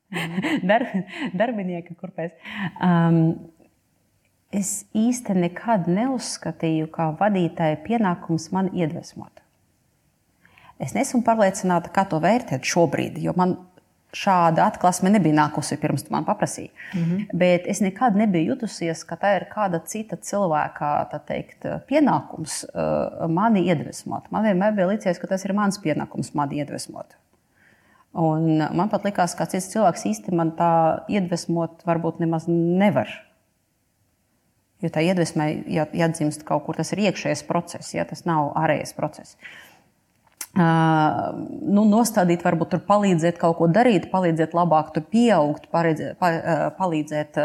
dar, 0.71 0.87
darbinieka 1.35 1.97
kurpēs, 1.99 2.31
um, 2.81 3.19
es 4.55 4.87
īsti 4.95 5.35
nekad 5.43 5.91
neuzskatīju, 5.91 6.87
ka 6.95 7.11
vadītāja 7.19 7.81
pienākums 7.83 8.47
man 8.55 8.71
iedvesmot. 8.73 9.43
Es 10.79 10.95
nesmu 10.95 11.19
pārliecināta, 11.27 11.91
kā 11.91 12.05
to 12.07 12.21
vērtēt 12.23 12.63
šobrīd, 12.63 13.19
jo 13.19 13.35
man 13.35 13.57
šāda 14.15 14.65
atklāsme 14.69 15.11
nebija 15.13 15.35
nākusi 15.37 15.77
pirms 15.81 16.07
man 16.09 16.25
paprasīji. 16.25 16.71
Mm 16.93 17.03
-hmm. 17.03 17.25
Bet 17.33 17.67
es 17.67 17.81
nekad 17.81 18.15
nebiju 18.15 18.53
jutusies, 18.53 19.03
ka 19.03 19.15
tā 19.15 19.35
ir 19.35 19.45
kāda 19.53 19.81
cita 19.85 20.15
cilvēka 20.15 21.21
teikt, 21.27 21.65
pienākums 21.89 22.63
uh, 22.63 23.27
mani 23.29 23.65
iedvesmot. 23.67 24.31
Man 24.31 24.43
vienmēr 24.43 24.75
bija 24.75 24.87
licies, 24.87 25.19
ka 25.19 25.27
tas 25.27 25.45
ir 25.45 25.53
mans 25.53 25.79
pienākums 25.79 26.33
mani 26.33 26.55
iedvesmot. 26.55 27.15
Un 28.13 28.57
man 28.73 28.89
pat 28.89 29.03
likās, 29.05 29.35
ka 29.37 29.45
cits 29.45 29.69
cilvēks 29.69 30.31
man 30.33 30.51
tā 30.57 31.03
iedvesmot 31.07 31.83
varbūt 31.85 32.19
nemaz 32.19 32.47
nevar. 32.47 33.07
Jo 34.81 34.89
tā 34.89 35.03
iedvesmai 35.03 35.63
jāatdzimst 35.67 36.45
kaut 36.47 36.65
kur, 36.65 36.75
tas 36.75 36.93
ir 36.93 36.99
iekšējais 36.99 37.43
process, 37.47 37.93
ja 37.93 38.05
tas 38.05 38.25
nav 38.25 38.53
ārējais 38.55 38.95
process. 38.95 39.35
Nu, 40.57 41.83
nostādīt, 41.85 42.41
varbūt 42.43 42.71
tur 42.73 42.81
palīdzēt 42.87 43.37
kaut 43.39 43.59
ko 43.59 43.67
darīt, 43.69 44.09
palīdzēt 44.11 44.55
labāk 44.57 44.89
tur 44.95 45.05
pieaugt, 45.11 45.69
palīdzēt, 45.69 47.37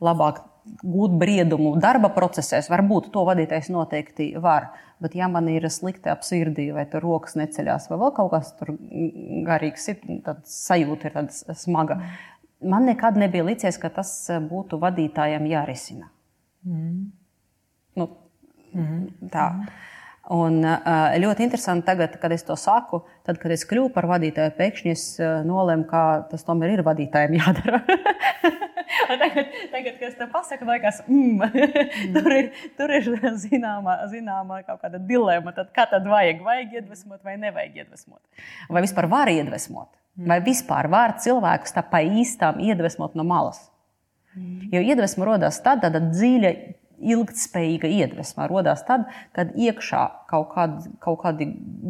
labāk 0.00 0.44
gūt 0.86 1.16
briedumu 1.18 1.74
darba 1.82 2.12
procesos. 2.14 2.70
Varbūt 2.70 3.10
to 3.14 3.24
vadītājs 3.26 3.70
noteikti 3.74 4.30
var. 4.42 4.70
Bet, 5.02 5.16
ja 5.18 5.26
man 5.26 5.48
ir 5.50 5.66
slikti 5.74 6.12
ap 6.12 6.22
sirdī, 6.22 6.68
vai 6.74 6.84
tur 6.90 7.02
rokas 7.02 7.34
neceļās, 7.34 7.88
vai 7.90 7.98
vēl 7.98 8.12
kaut 8.14 8.30
kas 8.36 8.52
tur 8.60 8.76
garīgs, 9.48 9.88
tad 10.22 10.44
sajūta 10.46 11.08
ir 11.08 11.16
tāda 11.16 11.56
smaga. 11.58 11.98
Man 12.62 12.86
nekad 12.86 13.18
nebija 13.18 13.48
licies, 13.48 13.80
ka 13.82 13.90
tas 13.90 14.12
būtu 14.46 14.78
vadītājiem 14.82 15.48
jārisina. 15.50 16.12
Mm. 16.62 17.08
Nu, 17.98 18.06
mm. 18.70 19.00
Tā. 19.34 19.48
Mm. 19.50 19.80
Un 20.30 20.60
ļoti 20.62 21.42
interesanti 21.42 21.88
tagad, 21.88 22.14
kad 22.22 22.30
es 22.30 22.44
to 22.46 22.54
saku, 22.54 23.00
tad, 23.26 23.40
kad 23.42 23.50
es 23.50 23.64
kļuvu 23.66 23.90
par 23.94 24.06
vadītāju, 24.06 24.52
pēkšņi 24.54 24.92
es 24.94 25.06
nolēmu, 25.18 25.88
ka 25.90 26.02
tas 26.30 26.46
tomēr 26.46 26.76
ir 26.76 26.84
vadītājiem 26.86 27.40
jādara. 27.40 27.82
tagad, 29.22 29.50
tagad, 29.72 29.96
kad 29.98 30.06
es 30.08 30.14
to 30.18 30.28
pasaku, 30.32 30.68
liekas, 30.68 31.00
mm, 31.08 31.42
mm. 31.42 32.12
tur 32.14 32.36
ir, 32.36 32.50
tur 32.78 32.92
ir 32.94 33.08
zināma, 33.40 33.96
zināma 34.12 34.60
kaut 34.66 34.82
kāda 34.84 35.00
dilema. 35.02 35.54
Tad, 35.56 35.72
kā 35.74 35.86
tad 35.90 36.06
vajag? 36.08 36.42
Vajag 36.46 36.78
iedvesmot 36.78 37.26
vai 37.26 37.36
nevajag 37.40 37.82
iedvesmot? 37.82 38.22
Vai 38.72 38.84
vispār 38.84 39.08
var 39.10 39.32
iedvesmot? 39.32 39.90
Mm. 40.18 40.28
Vai 40.28 40.38
vispār 40.44 40.90
var 40.92 41.16
cilvēkus 41.24 41.74
tā 41.76 41.84
pa 41.88 42.02
īstām 42.04 42.60
iedvesmot 42.62 43.16
no 43.18 43.26
malas? 43.26 43.64
Mm. 44.36 44.70
Jo 44.72 44.84
iedvesma 44.92 45.28
rodas 45.28 45.60
tad, 45.64 45.84
tad 45.84 46.12
dziļa 46.12 46.52
ilgspējīga 47.02 47.90
iedvesma 47.90 48.46
radās 48.50 48.84
tad, 48.88 49.08
kad 49.36 49.54
iekšā 49.58 50.02
kaut 50.30 50.52
kādi, 50.54 50.92
kaut 51.02 51.20
kādi 51.24 51.48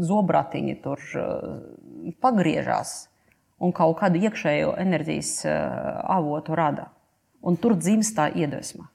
zobratiņi 0.09 0.77
tur 0.85 1.03
uh, 1.21 1.59
pagriežās 2.25 2.95
un 3.63 3.75
kaut 3.77 3.99
kādu 4.01 4.23
iekšējo 4.23 4.75
enerģijas 4.83 5.35
uh, 5.47 5.53
avotu 6.17 6.57
rada. 6.59 6.89
Un 7.43 7.59
tur 7.59 7.75
dzimst 7.79 8.17
tā 8.17 8.29
iedvesma. 8.39 8.89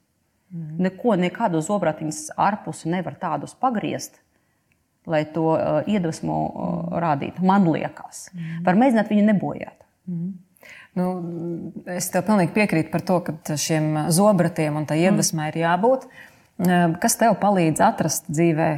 Mm. 0.52 0.80
Neko, 0.88 1.18
nekādu 1.20 1.60
zobratiņus 1.64 2.30
ārpusi 2.40 2.92
nevar 2.92 3.18
tādus 3.20 3.56
pagriezt, 3.60 4.22
lai 5.08 5.26
to 5.32 5.50
uh, 5.54 5.80
iedvesmu 5.88 6.36
uh, 6.48 6.98
rādītu. 7.04 7.44
Man 7.48 7.68
liekas, 7.72 8.28
mm. 8.34 8.62
var 8.68 8.80
mēģināt 8.80 9.12
viņu 9.12 9.26
nebojāt. 9.28 9.88
Mm. 10.08 10.36
Nu, 10.98 11.08
es 11.94 12.10
tev 12.13 12.25
pilnīgi 12.25 12.56
piekrītu 12.56 12.89
par 12.94 13.04
to, 13.06 13.20
ka 13.25 13.58
šiem 13.60 14.08
zobratiem 14.13 14.80
un 14.80 14.88
tā 14.89 14.98
iedvesmai 14.98 15.51
ir 15.51 15.62
jābūt. 15.62 16.08
Kas 17.01 17.20
tev 17.20 17.36
palīdz 17.42 17.84
atrast 17.86 18.30
dzīvē 18.32 18.70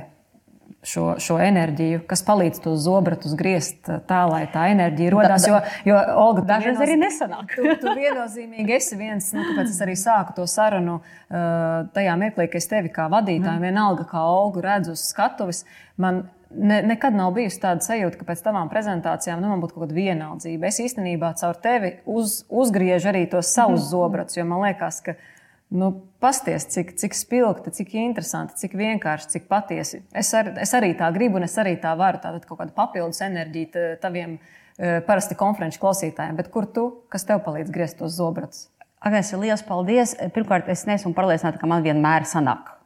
šo, 0.83 1.05
šo 1.19 1.38
enerģiju, 1.43 2.01
kas 2.07 2.23
palīdz 2.27 2.61
tos 2.63 2.81
zobratus 2.83 3.35
griezt 3.39 3.88
tā, 4.07 4.19
lai 4.29 4.41
tā 4.51 4.67
enerģija 4.73 5.11
radās. 5.15 5.47
Jo, 5.47 5.59
jo 5.88 5.99
Olga, 6.19 6.45
dažreiz 6.53 6.77
vienos... 6.77 6.85
arī 6.85 6.97
nesanāk. 7.01 7.55
tu, 7.55 7.75
tu 7.81 7.95
viennozīmīgi 7.99 8.75
esi 8.77 8.99
viens, 8.99 9.29
nu, 9.35 9.45
kāpēc 9.49 9.71
es 9.73 9.79
arī 9.85 9.95
sāku 9.99 10.35
to 10.39 10.47
sarunu 10.49 10.99
tajā 11.29 12.17
mirklī, 12.19 12.49
ka 12.51 12.61
es 12.61 12.69
tevi 12.71 12.91
kā 12.95 13.09
vadītāju, 13.11 13.57
mm. 13.59 13.69
vienalga 13.69 14.07
kā 14.11 14.23
Olgu 14.27 14.63
redzu 14.65 14.95
uz 14.95 15.03
skatuves. 15.11 15.65
Man 15.99 16.25
ne, 16.49 16.81
nekad 16.81 17.15
nav 17.15 17.33
bijusi 17.35 17.61
tāda 17.61 17.83
sajūta, 17.85 18.19
ka 18.19 18.27
pēc 18.27 18.43
tavām 18.45 18.69
prezentācijām 18.71 19.41
nu, 19.41 19.49
man 19.51 19.63
būtu 19.63 19.75
kaut 19.75 19.85
kāda 19.87 19.97
vienaldzība. 19.97 20.69
Es 20.69 20.79
īstenībā 20.83 21.33
caur 21.39 21.59
tevi 21.63 21.95
uz, 22.09 22.43
uzgriežu 22.49 23.11
arī 23.11 23.25
tos 23.31 23.51
savus 23.53 23.83
mm. 23.83 23.89
zobratus, 23.91 24.39
jo 24.39 24.47
man 24.49 24.65
liekas, 24.67 25.03
ka. 25.05 25.19
Nu, 25.69 25.91
pasties, 26.17 26.63
cik, 26.73 26.95
cik 26.97 27.13
spilgti, 27.13 27.69
cik 27.69 27.91
interesanti, 28.01 28.55
cik 28.57 28.71
vienkārši, 28.73 29.27
cik 29.35 29.43
patiesi. 29.51 29.99
Es, 30.17 30.31
ar, 30.33 30.47
es 30.57 30.73
arī 30.73 30.95
tā 30.97 31.11
gribu, 31.13 31.37
un 31.37 31.45
es 31.45 31.53
arī 31.61 31.75
tā 31.77 31.91
varu. 31.93 32.17
Tātad 32.23 32.47
kaut 32.49 32.57
kāda 32.63 32.73
papildus 32.73 33.21
enerģija 33.21 33.91
taviem 34.01 34.33
e, 34.39 34.95
parasti 35.05 35.37
konferenču 35.37 35.77
klausītājiem. 35.83 36.41
Bet 36.41 36.49
kur 36.49 36.65
tu, 36.73 36.87
kas 37.13 37.29
tev 37.29 37.43
palīdz 37.45 37.69
griezt 37.75 37.99
tos 38.01 38.17
zobratus? 38.17 38.65
Agnēs, 39.05 39.29
liels 39.37 39.61
paldies! 39.69 40.17
Pirmkārt, 40.33 40.73
es 40.73 40.87
neesmu 40.89 41.13
pārliecināta, 41.13 41.61
ka 41.61 41.69
man 41.69 41.85
vienmēr 41.85 42.25
sanāk. 42.25 42.78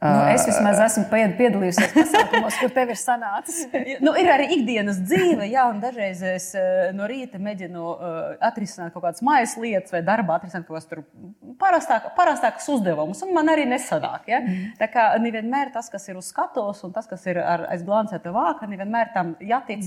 Nu, 0.00 0.20
es 0.32 0.46
vismaz 0.48 0.78
esmu 0.80 1.02
piedalījusies 1.12 1.90
pasākumos, 1.92 2.54
kur 2.56 2.70
tev 2.72 2.92
ir 2.94 2.96
sanācis. 2.96 3.66
nu, 4.06 4.14
ir 4.16 4.30
arī 4.32 4.46
ikdienas 4.56 5.02
dzīve, 5.04 5.44
jā, 5.52 5.66
un 5.68 5.82
dažreiz 5.82 6.22
es 6.24 6.46
no 6.96 7.04
rīta 7.10 7.36
mēģinu 7.42 7.82
uh, 7.84 8.14
atrisināt 8.48 8.94
kaut 8.94 9.04
kādas 9.04 9.20
mājas 9.26 9.58
lietas 9.60 9.92
vai 9.92 10.00
darbā, 10.06 10.38
atrisināt 10.38 10.64
kaut 10.64 10.78
kādas 10.78 11.04
parastāk, 11.60 12.06
parastākas 12.16 12.70
uzdevumus, 12.72 13.20
un 13.26 13.34
man 13.36 13.52
arī 13.52 13.66
nesanāk. 13.68 14.24
Ja? 14.32 14.40
Mm. 14.40 14.70
Tā 14.80 14.88
kā 14.88 15.04
nevienmēr 15.20 15.74
tas, 15.76 15.92
kas 15.92 16.08
ir 16.08 16.16
uz 16.16 16.32
skatuves, 16.32 16.80
un 16.88 16.96
tas, 16.96 17.10
kas 17.10 17.28
ir 17.28 17.42
ar 17.44 17.66
aizglancēta 17.74 18.32
vāka, 18.32 18.70
nevienmēr 18.72 19.12
tam 19.12 19.34
jātic 19.44 19.84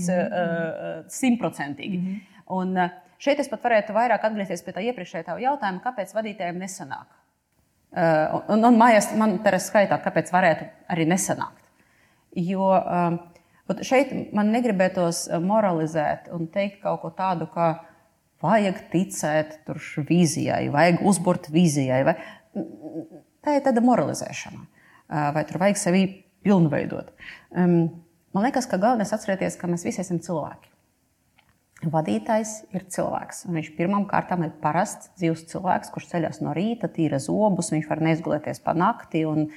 simtprocentīgi. 1.10 1.98
Mm. 1.98 2.14
Uh, 2.14 2.22
mm. 2.22 2.30
Un 2.54 2.86
šeit 3.18 3.42
es 3.42 3.50
pat 3.50 3.66
varētu 3.66 3.98
vairāk 3.98 4.30
atgriezties 4.30 4.62
pie 4.62 4.78
tā 4.78 4.86
iepriekšējā 4.92 5.40
jautājuma, 5.42 5.82
kāpēc 5.82 6.14
vadītājiem 6.14 6.62
nesanāk. 6.62 7.23
Uh, 7.94 8.40
un, 8.50 8.64
un 8.66 8.78
mājās 8.80 9.12
man 9.14 9.36
ir 9.38 9.56
skaitā, 9.62 10.00
kāpēc 10.02 10.32
varētu 10.34 10.66
arī 10.90 11.06
nesanākt. 11.06 11.62
Jo 12.34 12.72
um, 12.74 13.20
šeit 13.86 14.10
man 14.34 14.50
negribētos 14.50 15.28
moralizēt 15.44 16.26
un 16.34 16.48
teikt 16.50 16.82
kaut 16.82 17.04
ko 17.04 17.12
tādu, 17.14 17.46
ka 17.54 17.86
vajag 18.44 18.82
ticēt 18.92 19.60
vīzijai, 20.08 20.66
vajag 20.74 21.04
uzburt 21.06 21.48
vīzijai. 21.54 22.02
Vai... 22.10 22.16
Tā 23.44 23.56
ir 23.56 23.64
tāda 23.64 23.82
moralizēšana. 23.84 24.60
Vai 25.36 25.46
tur 25.48 25.60
vajag 25.62 25.78
sevi 25.80 26.04
pilnveidot. 26.44 27.14
Man 27.54 28.44
liekas, 28.44 28.66
ka 28.68 28.80
galvenais 28.80 29.12
ir 29.12 29.18
atcerēties, 29.18 29.56
ka 29.60 29.70
mēs 29.70 29.86
visi 29.86 30.02
esam 30.02 30.20
cilvēki. 30.24 30.73
Vadītājs 31.82 32.52
ir 32.72 32.84
cilvēks. 32.88 33.44
Viņš 33.50 33.70
pirmām 33.76 34.06
kārtām 34.08 34.44
ir 34.46 34.54
parasts 34.62 35.10
dzīves 35.18 35.44
cilvēks, 35.50 35.90
kurš 35.92 36.08
ceļās 36.12 36.40
no 36.44 36.54
rīta, 36.56 36.88
tīra 36.88 37.18
zobus, 37.20 37.72
viņš 37.74 37.88
var 37.90 38.00
neizgulēties 38.04 38.62
pa 38.64 38.76
nakti. 38.78 39.24
Un, 39.28 39.48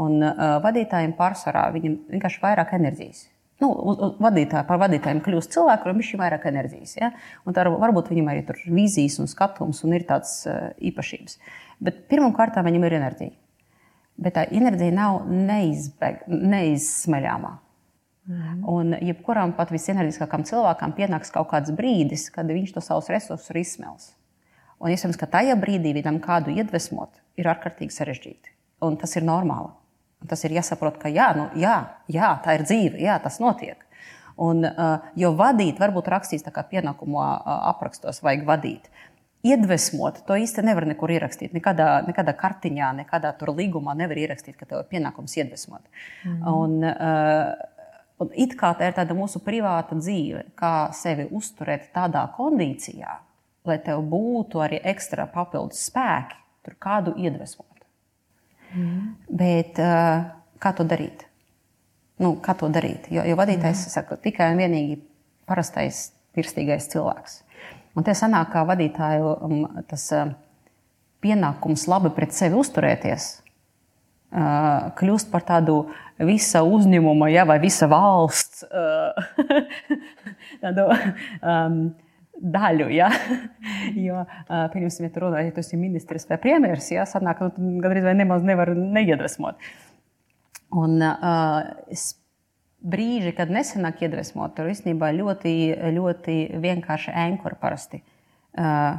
un 0.00 0.18
uh, 0.24 0.56
vadītājiem 0.64 1.14
pārsvarā 1.18 1.68
viņam 1.76 1.98
vienkārši 2.16 2.42
vairāk 2.42 2.74
enerģijas. 2.78 3.26
Nu, 3.62 3.70
vadītāji, 4.20 4.66
par 4.68 4.80
vadītājiem 4.82 5.22
kļūst 5.24 5.54
cilvēki, 5.54 5.82
kuriem 5.84 6.02
ir 6.02 6.20
vairāk 6.20 6.48
enerģijas. 6.50 6.96
Ja? 6.98 7.12
Un 7.48 7.56
tā 7.56 7.64
varbūt 7.68 8.10
viņam 8.12 8.32
arī 8.32 8.42
ir 8.44 8.64
vīzijas 8.66 9.20
un 9.22 9.30
skatums 9.32 9.80
un 9.86 9.96
ir 9.96 10.04
tādas 10.08 10.42
uh, 10.48 10.72
īpašības. 10.90 11.38
Bet 11.86 12.06
pirmkārt, 12.10 12.58
viņam 12.66 12.88
ir 12.88 12.98
enerģija. 12.98 13.36
Bet 14.16 14.36
tā 14.36 14.46
enerģija 14.48 14.96
nav 14.96 15.24
neizbeg, 15.28 16.24
neizsmeļāmā. 16.26 17.52
Mm. 18.26 18.62
Un 18.66 18.96
jebkuram 19.06 19.52
pat 19.54 19.70
visenerģiskākam 19.70 20.42
cilvēkam 20.48 20.96
pienāks 20.96 21.30
kaut 21.34 21.46
kāds 21.52 21.70
brīdis, 21.74 22.26
kad 22.34 22.48
viņš 22.50 22.74
to 22.74 22.82
savus 22.82 23.10
resursus 23.12 23.52
ir 23.52 23.60
izsmēlis. 23.62 24.10
Un 24.82 24.92
iespējams, 24.92 25.18
ka 25.20 25.28
tajā 25.30 25.54
brīdī 25.60 25.94
viņam 25.96 26.18
kādu 26.24 26.52
iedvesmot 26.58 27.14
ir 27.38 27.48
ārkārtīgi 27.52 27.94
sarežģīti. 27.94 28.52
Un 28.84 28.98
tas 29.00 29.14
ir 29.16 29.24
normāli. 29.24 29.70
Un 30.20 30.30
tas 30.30 30.42
ir 30.44 30.56
jāsaprot, 30.56 30.98
ka 31.00 31.12
jā, 31.12 31.30
nu, 31.36 31.46
jā, 31.60 31.76
jā, 32.12 32.32
tā 32.44 32.56
ir 32.56 32.66
dzīve, 32.66 33.00
jā, 33.04 33.16
tas 33.22 33.38
notiek. 33.40 33.78
Un, 34.42 34.66
uh, 34.66 35.06
jo 35.16 35.30
vadīt, 35.36 35.78
varbūt 35.80 36.10
rakstīs 36.12 36.44
tā 36.44 36.52
kā 36.52 36.64
pienākumu 36.68 37.20
uh, 37.22 37.52
aprakstos, 37.70 38.20
vajag 38.24 38.44
vadīt. 38.48 38.90
Iedvesmot, 39.46 40.24
to 40.26 40.36
īsti 40.36 40.64
nevar 40.66 40.84
nekur 40.88 41.12
ierakstīt. 41.14 41.54
Nekādā, 41.56 42.00
nekādā 42.08 42.34
kartiņā, 42.36 42.90
nekādā 43.04 43.30
tur 43.38 43.54
līgumā 43.56 43.94
nevar 43.96 44.18
ierakstīt, 44.18 44.56
ka 44.58 44.66
tev 44.68 44.82
ir 44.82 44.90
pienākums 44.90 45.36
iedvesmot. 45.38 45.84
Mm. 46.26 46.42
Un, 46.50 46.76
uh, 46.90 47.75
Un 48.22 48.30
it 48.32 48.54
kā 48.56 48.70
tā 48.78 48.88
ir 48.88 48.96
tāda 48.96 49.12
mūsu 49.16 49.42
privāta 49.44 49.96
dzīve, 49.98 50.46
kā 50.56 50.88
sevi 50.96 51.26
uzturēt 51.36 51.90
tādā 51.94 52.22
kondīcijā, 52.36 53.18
lai 53.68 53.76
tev 53.84 54.04
būtu 54.08 54.62
arī 54.64 54.80
ekstra 54.92 55.26
papildus 55.28 55.82
spēki, 55.90 56.38
tur 56.64 56.78
kādu 56.80 57.12
iedvesmot. 57.20 57.84
Mm. 58.72 59.14
Bet 59.28 59.80
uh, 59.82 60.24
kā 60.62 60.72
to 60.76 60.86
darīt? 60.88 61.26
Nu, 62.22 62.38
kā 62.40 62.56
to 62.56 62.70
darīt? 62.72 63.10
Jo, 63.12 63.26
jo 63.28 63.36
vadītājs 63.36 63.84
mm. 63.84 63.92
saka, 63.92 64.16
tikai 64.24 64.48
un 64.54 64.64
vienīgi 64.64 64.96
parastais, 65.46 66.08
virstīgais 66.36 66.88
cilvēks. 66.92 67.42
Un 67.96 68.04
te 68.04 68.16
sanāk, 68.16 68.50
kā 68.52 68.64
vadītāju 68.68 69.36
um, 69.44 69.60
tas 69.88 70.08
uh, 70.16 70.32
pienākums 71.24 71.86
labi 71.88 72.12
pret 72.16 72.32
sevi 72.36 72.56
uzturēties, 72.60 73.28
kļūst 74.32 75.30
par 75.30 75.44
tādu 75.46 75.86
visa 76.26 76.62
uzņēmuma 76.66 77.28
ja, 77.30 77.44
vai 77.48 77.58
visa 77.62 77.86
valsts 77.88 78.64
tādu, 80.62 80.88
um, 81.40 81.80
daļu. 82.36 82.90
Ja? 82.94 83.10
Jo, 83.96 84.24
uh, 84.26 84.66
pieņemsim, 84.72 85.06
ja 85.06 85.12
tu 85.14 85.22
runā, 85.22 85.40
ja 85.46 85.54
tu 85.54 85.62
esi 85.62 85.78
ministrs 85.78 86.26
vai 86.28 86.40
premjeras, 86.42 86.90
ja, 86.92 87.06
sanāk, 87.08 87.40
nu, 87.56 87.76
gandrīz 87.82 88.04
vai 88.04 88.16
nemaz 88.18 88.44
nevar 88.46 88.72
neiedvesmot. 88.76 89.62
Un 90.76 90.98
uh, 91.06 92.02
brīži, 92.82 93.32
kad 93.36 93.52
nesenāk 93.52 94.02
iedvesmot, 94.04 94.56
tur 94.56 94.68
īstenībā 94.72 95.12
ļoti, 95.16 95.54
ļoti 95.96 96.36
vienkārši 96.64 97.14
ēnkori 97.24 97.60
parasti. 97.62 98.02
Uh, 98.56 98.98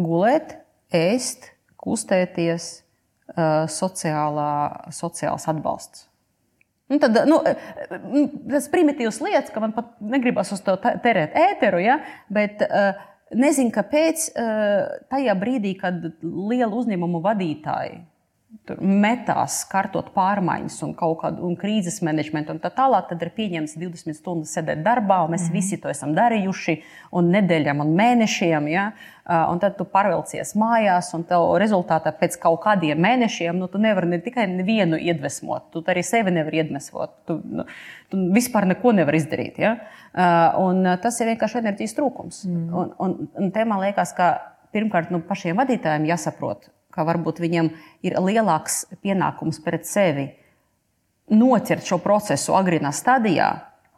gulēt, 0.00 0.56
ēst, 0.94 1.50
kustēties, 1.82 2.70
uh, 2.78 2.91
sociālā, 3.72 4.52
sociāls 4.92 5.46
atbalsts. 5.50 6.06
Nu, 6.92 6.98
tad, 7.00 7.16
nu, 7.24 7.38
tas 8.52 8.66
primitīvs 8.68 9.22
lietas, 9.24 9.52
ka 9.54 9.62
man 9.62 9.72
pat 9.72 9.94
negribas 10.04 10.52
uz 10.52 10.60
to 10.64 10.74
terēt 10.76 11.32
ēteru, 11.40 11.80
ja? 11.80 11.96
bet 12.32 12.60
uh, 12.66 12.98
nezinu, 13.32 13.72
kāpēc 13.72 14.26
uh, 14.34 14.98
tajā 15.12 15.36
brīdī, 15.40 15.72
kad 15.80 16.04
lielu 16.20 16.82
uzņēmumu 16.82 17.22
vadītāji 17.24 18.02
metās, 18.78 19.62
kārtot 19.66 20.12
pārmaiņas 20.14 20.76
un 20.86 20.92
kaut 20.94 21.16
kādu 21.22 21.42
un 21.48 21.56
krīzes 21.58 21.98
menedžmentu 22.06 22.54
un 22.54 22.60
tā 22.62 22.70
tālāk, 22.74 23.08
tad 23.08 23.22
ir 23.24 23.32
pieņemts 23.34 23.74
20 23.80 24.14
stundas 24.14 24.52
sēdēt 24.54 24.84
darbā, 24.84 25.22
un 25.24 25.32
mēs 25.34 25.48
mm. 25.48 25.54
visi 25.56 25.78
to 25.82 25.90
esam 25.90 26.12
darījuši, 26.14 26.76
un 27.18 27.32
nedēļām 27.34 27.82
un 27.82 27.90
mēnešiem. 27.98 28.68
Ja? 28.70 28.90
Un 29.26 29.60
tad 29.62 29.76
tu 29.78 29.86
pārvelcies 29.88 30.54
mājās, 30.58 31.10
un 31.16 31.24
tev 31.26 31.48
rezultātā 31.62 32.12
pēc 32.18 32.36
kaut 32.42 32.60
kādiem 32.64 33.00
mēnešiem 33.02 33.58
nu, 33.58 33.68
tu 33.70 33.80
nevari 33.82 34.12
ne 34.12 34.20
tikai 34.22 34.46
vienu 34.66 34.98
iedvesmot, 34.98 35.70
tu 35.74 35.82
arī 35.90 36.04
sevi 36.06 36.34
nevari 36.34 36.62
iedvesmot. 36.62 37.16
Tu, 37.30 37.38
nu, 37.58 37.66
tu 38.12 38.22
vispār 38.34 38.68
neko 38.74 38.94
nevari 38.98 39.22
izdarīt. 39.22 39.58
Ja? 39.62 39.74
Un 40.60 40.86
tas 41.02 41.18
ir 41.22 41.32
vienkārši 41.32 41.62
enerģijas 41.62 41.98
trūkums. 41.98 42.44
Mm. 42.46 42.70
Un, 42.70 42.94
un, 43.02 43.18
un 43.42 43.54
te 43.54 43.66
man 43.66 43.82
liekas, 43.82 44.14
ka 44.18 44.34
pirmkārt 44.74 45.10
nu, 45.14 45.22
pašiem 45.26 45.58
vadītājiem 45.60 46.06
jāsaprot, 46.10 46.70
ka 46.92 47.06
varbūt 47.08 47.40
viņam 47.42 47.72
ir 48.06 48.18
lielāks 48.20 48.84
pienākums 49.02 49.60
pret 49.64 49.88
sevi 49.88 50.28
noķert 51.32 51.86
šo 51.88 51.98
procesu 52.02 52.54
agrīnā 52.58 52.92
stadijā, 52.94 53.48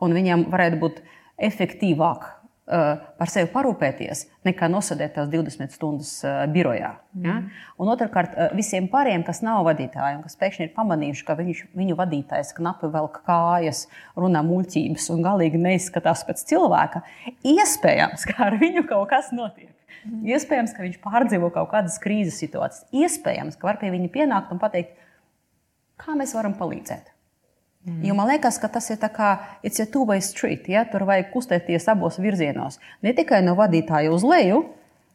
un 0.05 0.15
viņam 0.15 0.49
varētu 0.53 0.81
būt 0.81 1.03
efektīvāk 1.43 2.27
uh, 2.27 3.03
par 3.19 3.31
sevi 3.33 3.51
parūpēties, 3.53 4.25
nekā 4.47 4.69
nosēdēt 4.71 5.17
tās 5.17 5.29
20 5.33 5.75
stundas 5.75 6.13
uh, 6.27 6.45
birojā. 6.51 6.95
Mm. 7.17 7.27
Ja? 7.27 7.37
Un 7.81 7.91
otrkārt, 7.95 8.37
uh, 8.37 8.55
visiem 8.57 8.89
pārējiem, 8.93 9.25
kas 9.27 9.43
nav 9.47 9.65
vadītāji, 9.69 10.19
un 10.19 10.25
kas 10.27 10.39
pēkšņi 10.41 10.69
ir 10.69 10.75
pamanījuši, 10.77 11.27
ka 11.27 11.39
viņš, 11.41 11.63
viņu 11.75 11.99
vadītājs 11.99 12.55
knapi 12.59 12.93
velk 12.95 13.23
kājas, 13.27 13.87
runā 14.19 14.45
muļķības 14.47 15.11
un 15.15 15.25
galīgi 15.27 15.63
neizskatās 15.67 16.27
pēc 16.29 16.45
cilvēka, 16.53 17.05
iespējams, 17.55 18.29
ka 18.31 18.51
ar 18.51 18.61
viņu 18.63 18.87
kaut 18.91 19.11
kas 19.13 19.33
notiek. 19.35 19.74
Mm. 20.05 20.21
Iespējams, 20.35 20.75
ka 20.77 20.85
viņš 20.85 21.01
pārdzīvo 21.05 21.51
kaut 21.55 21.71
kādas 21.73 21.99
krīzes 22.03 22.39
situācijas. 22.43 22.87
Iespējams, 22.95 23.59
ka 23.61 23.71
var 23.71 23.81
pie 23.81 23.93
viņa 23.95 24.11
pienākt 24.15 24.53
un 24.55 24.61
pateikt, 24.63 24.95
kā 26.01 26.17
mēs 26.19 26.35
varam 26.37 26.57
palīdzēt. 26.59 27.11
Mm. 27.85 28.01
Jo 28.09 28.17
man 28.17 28.31
liekas, 28.33 28.59
ka 28.61 28.71
tas 28.73 28.89
ir 28.91 29.01
kā 29.03 29.35
it's 29.63 29.83
a 29.83 29.87
two-way 29.87 30.23
street. 30.25 30.69
Ja? 30.69 30.87
Tur 30.89 31.05
vajag 31.09 31.31
kustēties 31.35 31.89
abos 31.93 32.19
virzienos. 32.23 32.81
Ne 33.05 33.13
tikai 33.17 33.43
no 33.45 33.57
vadītāja 33.59 34.13
uz 34.13 34.25
leju, 34.25 34.65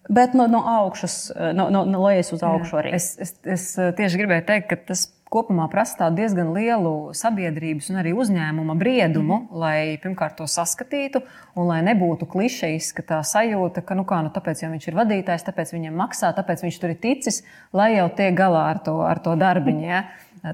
bet 0.09 0.35
no, 0.37 0.45
no 0.49 0.61
augšas, 0.65 1.31
no, 1.53 1.69
no, 1.73 1.83
no 1.85 2.03
lejas 2.05 2.33
uz 2.33 2.43
augšu 2.45 2.81
arī. 2.81 2.93
Es, 2.97 3.15
es, 3.21 3.35
es 3.45 3.71
tieši 3.97 4.21
gribēju 4.21 4.45
teikt, 4.47 4.69
ka 4.71 4.77
tas 4.91 5.07
kopumā 5.29 5.67
prasa 5.69 6.09
diezgan 6.13 6.51
lielu 6.55 7.11
sabiedrības 7.17 7.89
un 7.91 7.99
arī 8.01 8.13
uzņēmuma 8.17 8.75
briedumu, 8.79 9.43
mm. 9.43 9.59
lai 9.61 9.97
pirmkārt 10.01 10.39
to 10.39 10.47
saskatītu, 10.49 11.21
un 11.55 11.69
lai 11.69 11.79
nebūtu 11.85 12.27
klišejiska 12.29 13.05
tā 13.11 13.19
sajūta, 13.25 13.83
ka 13.85 13.97
nu 13.97 14.05
kā, 14.09 14.23
nu, 14.25 14.33
tāpēc, 14.33 14.63
ja 14.63 14.71
viņš 14.71 14.89
ir 14.89 14.97
vadītājs, 14.97 15.45
tāpēc 15.47 15.73
viņam 15.75 15.99
maksā, 16.01 16.31
tāpēc 16.37 16.65
viņš 16.65 16.79
tur 16.81 16.95
ir 16.95 17.01
ticis, 17.03 17.43
lai 17.75 17.93
jau 17.95 18.07
tiek 18.17 18.33
galā 18.37 18.65
ar 18.73 18.81
to, 18.85 18.97
ar 19.05 19.21
to 19.23 19.35
darbiņu. 19.39 19.85
Ja? 19.85 20.03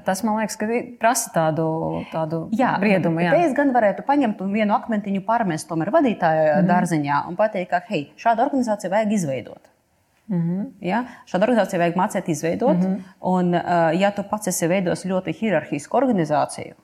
Tas 0.04 0.24
man 0.26 0.40
liekas, 0.40 0.58
ka 0.58 0.66
prasa 1.00 1.30
tādu, 1.34 1.66
tādu 2.10 2.42
jā, 2.58 2.72
briedumu. 2.82 3.22
Jā, 3.22 3.36
es 3.46 3.54
gan 3.56 3.70
varētu 3.74 4.02
paņemt 4.08 4.42
vienu 4.50 4.74
akmentiņu, 4.74 5.22
pārmest 5.28 5.70
tomēr 5.70 5.92
vadītāja 5.94 6.58
mm. 6.58 6.68
dārziņā 6.68 7.22
un 7.30 7.38
pateikt, 7.38 7.70
ka 7.70 7.80
hei, 7.88 8.08
šādu 8.20 8.44
organizāciju 8.48 8.92
vajag 8.92 9.16
izveidot. 9.20 9.75
Mm 10.28 10.40
-hmm. 10.40 10.64
ja? 10.80 11.04
Šādu 11.26 11.46
organizāciju 11.46 11.78
vajag 11.78 11.96
mācīt 11.96 12.28
izveidot. 12.28 12.76
Mm 12.76 12.82
-hmm. 12.82 13.00
Un, 13.20 13.54
uh, 13.54 14.00
ja 14.00 14.10
tu 14.10 14.22
pats 14.30 14.48
esi 14.48 14.66
veidojis 14.66 15.04
ļoti 15.04 15.32
hierarhisku 15.40 15.96
organizāciju, 15.96 16.74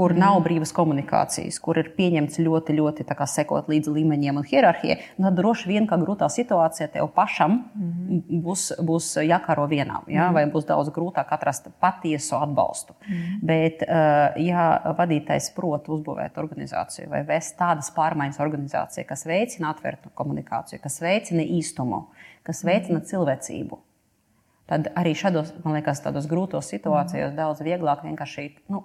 kur 0.00 0.14
mm. 0.14 0.20
nav 0.22 0.38
brīvas 0.44 0.70
komunikācijas, 0.72 1.58
kur 1.60 1.78
ir 1.80 1.90
pieņemts 1.96 2.38
ļoti, 2.40 2.76
ļoti 2.78 3.04
kā, 3.04 3.26
sekot 3.28 3.68
līdzi 3.68 3.92
līmeņiem 3.92 4.38
un 4.40 4.46
hierarhijai, 4.48 4.96
tad 5.18 5.36
droši 5.36 5.68
vien, 5.68 5.88
ka 5.90 5.98
grūtā 6.00 6.28
situācijā 6.32 6.88
tev 6.94 7.10
pašam 7.16 7.58
mm. 7.74 8.40
būs, 8.46 8.62
būs 8.86 9.10
jākaro 9.26 9.66
vienam, 9.70 10.06
ja? 10.08 10.30
mm. 10.30 10.38
vai 10.38 10.46
būs 10.54 10.68
daudz 10.70 10.88
grūtāk 10.94 11.34
atrast 11.36 11.68
patiesu 11.84 12.38
atbalstu. 12.38 12.96
Mm. 13.04 13.36
Bet, 13.50 13.84
uh, 13.84 14.38
ja 14.40 14.94
vadītājs 14.98 15.50
prot 15.56 15.90
uzbūvēt 15.92 16.40
organizāciju 16.40 17.10
vai 17.12 17.20
vest 17.28 17.58
tādas 17.60 17.92
pārmaiņas 17.96 18.40
organizācijā, 18.40 19.04
kas 19.08 19.26
veicina 19.28 19.74
atvērtu 19.74 20.14
komunikāciju, 20.14 20.80
kas 20.80 21.00
veicina 21.04 21.44
īstumu, 21.44 22.06
kas 22.46 22.64
veicina 22.66 23.02
cilvēcību. 23.06 23.78
Tad 24.70 24.92
arī 24.98 25.16
šādos, 25.18 25.50
man 25.64 25.78
liekas, 25.78 26.02
tādos 26.04 26.28
grūtos 26.30 26.70
situācijos 26.70 27.34
daudz 27.34 27.62
vieglāk 27.66 28.04
vienkārši 28.06 28.46
nu, 28.70 28.84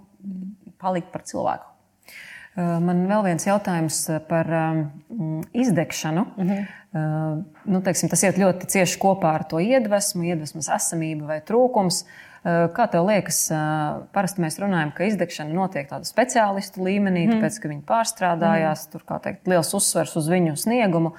palikt 0.81 1.11
par 1.13 1.25
cilvēku. 1.29 1.71
Man 2.55 3.03
vēl 3.09 3.25
viens 3.25 3.43
jautājums 3.45 3.97
par 4.29 4.47
izdegšanu. 5.51 6.23
Mm 6.37 6.49
-hmm. 6.49 7.43
nu, 7.65 7.81
teiksim, 7.81 8.09
tas 8.09 8.23
iet 8.23 8.37
ļoti 8.39 8.65
cieši 8.65 8.99
kopā 8.99 9.33
ar 9.35 9.43
to 9.43 9.59
iedvesmu, 9.59 10.23
iedvesmas 10.23 10.69
esamību 10.69 11.27
vai 11.27 11.41
trūkums. 11.41 12.05
Uh, 12.05 12.35
kā 12.45 12.85
tev 12.91 13.07
liekas, 13.07 13.39
parasti 14.13 14.43
mēs 14.43 14.59
runājam, 14.61 14.91
ka 14.93 15.07
izdegšana 15.09 15.55
notiek 15.55 15.87
tādu 15.89 16.05
speciālistu 16.05 16.83
līmenī, 16.85 17.25
mm. 17.25 17.37
tāpēc 17.37 17.57
ka 17.61 17.71
viņi 17.71 17.85
pārstrādājās, 17.89 18.85
mm. 18.85 18.91
tur 18.93 19.05
kā 19.09 19.19
teikt, 19.23 19.49
liels 19.49 19.73
uzsvers 19.77 20.13
uz 20.19 20.29
viņu 20.29 20.53
sniegumu. 20.61 21.15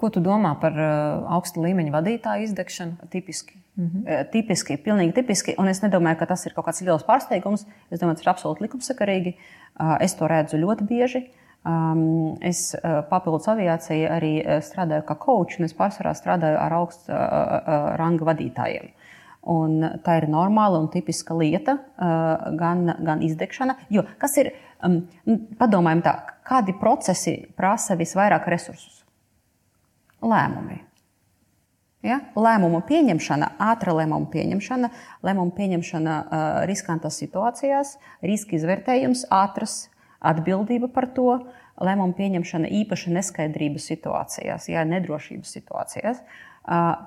Ko 0.00 0.08
tu 0.08 0.20
domā 0.24 0.54
par 0.60 0.72
uh, 0.72 1.26
augsta 1.36 1.60
līmeņa 1.60 1.92
vadītāju 1.92 2.46
izdegšanu 2.46 3.08
tipiski? 3.12 3.58
Mm 3.76 3.86
-hmm. 3.86 4.30
Tipiski, 4.32 4.76
pilnīgi 4.76 5.12
tipiski. 5.14 5.54
Un 5.58 5.68
es 5.68 5.82
nedomāju, 5.82 6.18
ka 6.18 6.26
tas 6.26 6.46
ir 6.46 6.54
kaut 6.54 6.66
kāds 6.66 6.80
liels 6.84 7.04
pārsteigums. 7.04 7.66
Es 7.90 8.00
domāju, 8.00 8.16
tas 8.16 8.22
ir 8.22 8.32
absolūti 8.32 8.62
likumsakarīgi. 8.64 9.34
Es 10.00 10.14
to 10.14 10.26
redzu 10.26 10.56
ļoti 10.56 10.86
bieži. 10.88 11.30
Um, 11.64 12.36
es 12.40 12.74
uh, 12.74 13.04
papildus 13.10 13.48
aviācijai 13.48 14.08
arī 14.10 14.60
strādāju 14.60 15.02
kā 15.02 15.14
coach, 15.18 15.58
un 15.58 15.64
es 15.64 15.74
pārsvarā 15.74 16.14
strādāju 16.14 16.56
ar 16.56 16.72
augstu 16.72 17.12
uh, 17.12 17.18
uh, 17.18 17.96
ranga 17.96 18.24
vadītājiem. 18.24 18.88
Un 19.42 19.84
tā 20.04 20.16
ir 20.22 20.28
normāla 20.28 20.80
un 20.80 20.88
tipiska 20.88 21.34
lieta, 21.34 21.72
uh, 21.72 22.56
gan, 22.56 22.94
gan 23.00 23.22
izdegšana. 23.22 23.76
Jo 23.90 24.04
kas 24.18 24.36
ir, 24.36 24.52
um, 24.82 25.02
padomājam 25.58 26.02
tā, 26.02 26.16
kādi 26.48 26.72
procesi 26.80 27.46
prasa 27.56 27.96
visvairāk 27.96 28.48
resursus? 28.48 28.99
Lēmumi. 30.20 30.80
Ja? 32.06 32.20
Lēmumu 32.36 32.80
pieņemšana, 32.88 33.54
ātra 33.60 33.94
lēmumu 33.96 34.30
pieņemšana, 34.32 34.90
lēmumu 35.26 35.54
pieņemšana 35.56 36.18
uh, 36.20 36.44
riskantas 36.70 37.20
situācijās, 37.20 37.96
riska 38.24 38.56
izvērtējums, 38.56 39.26
ātras 39.32 39.82
atbildība 40.20 40.90
par 40.92 41.08
to, 41.16 41.32
lēmumu 41.80 42.16
pieņemšana 42.16 42.70
īpaši 42.82 43.14
neskaidrības 43.16 43.88
situācijās, 43.92 44.68
jā, 44.72 44.84
nedrošības 44.88 45.54
situācijās, 45.56 46.20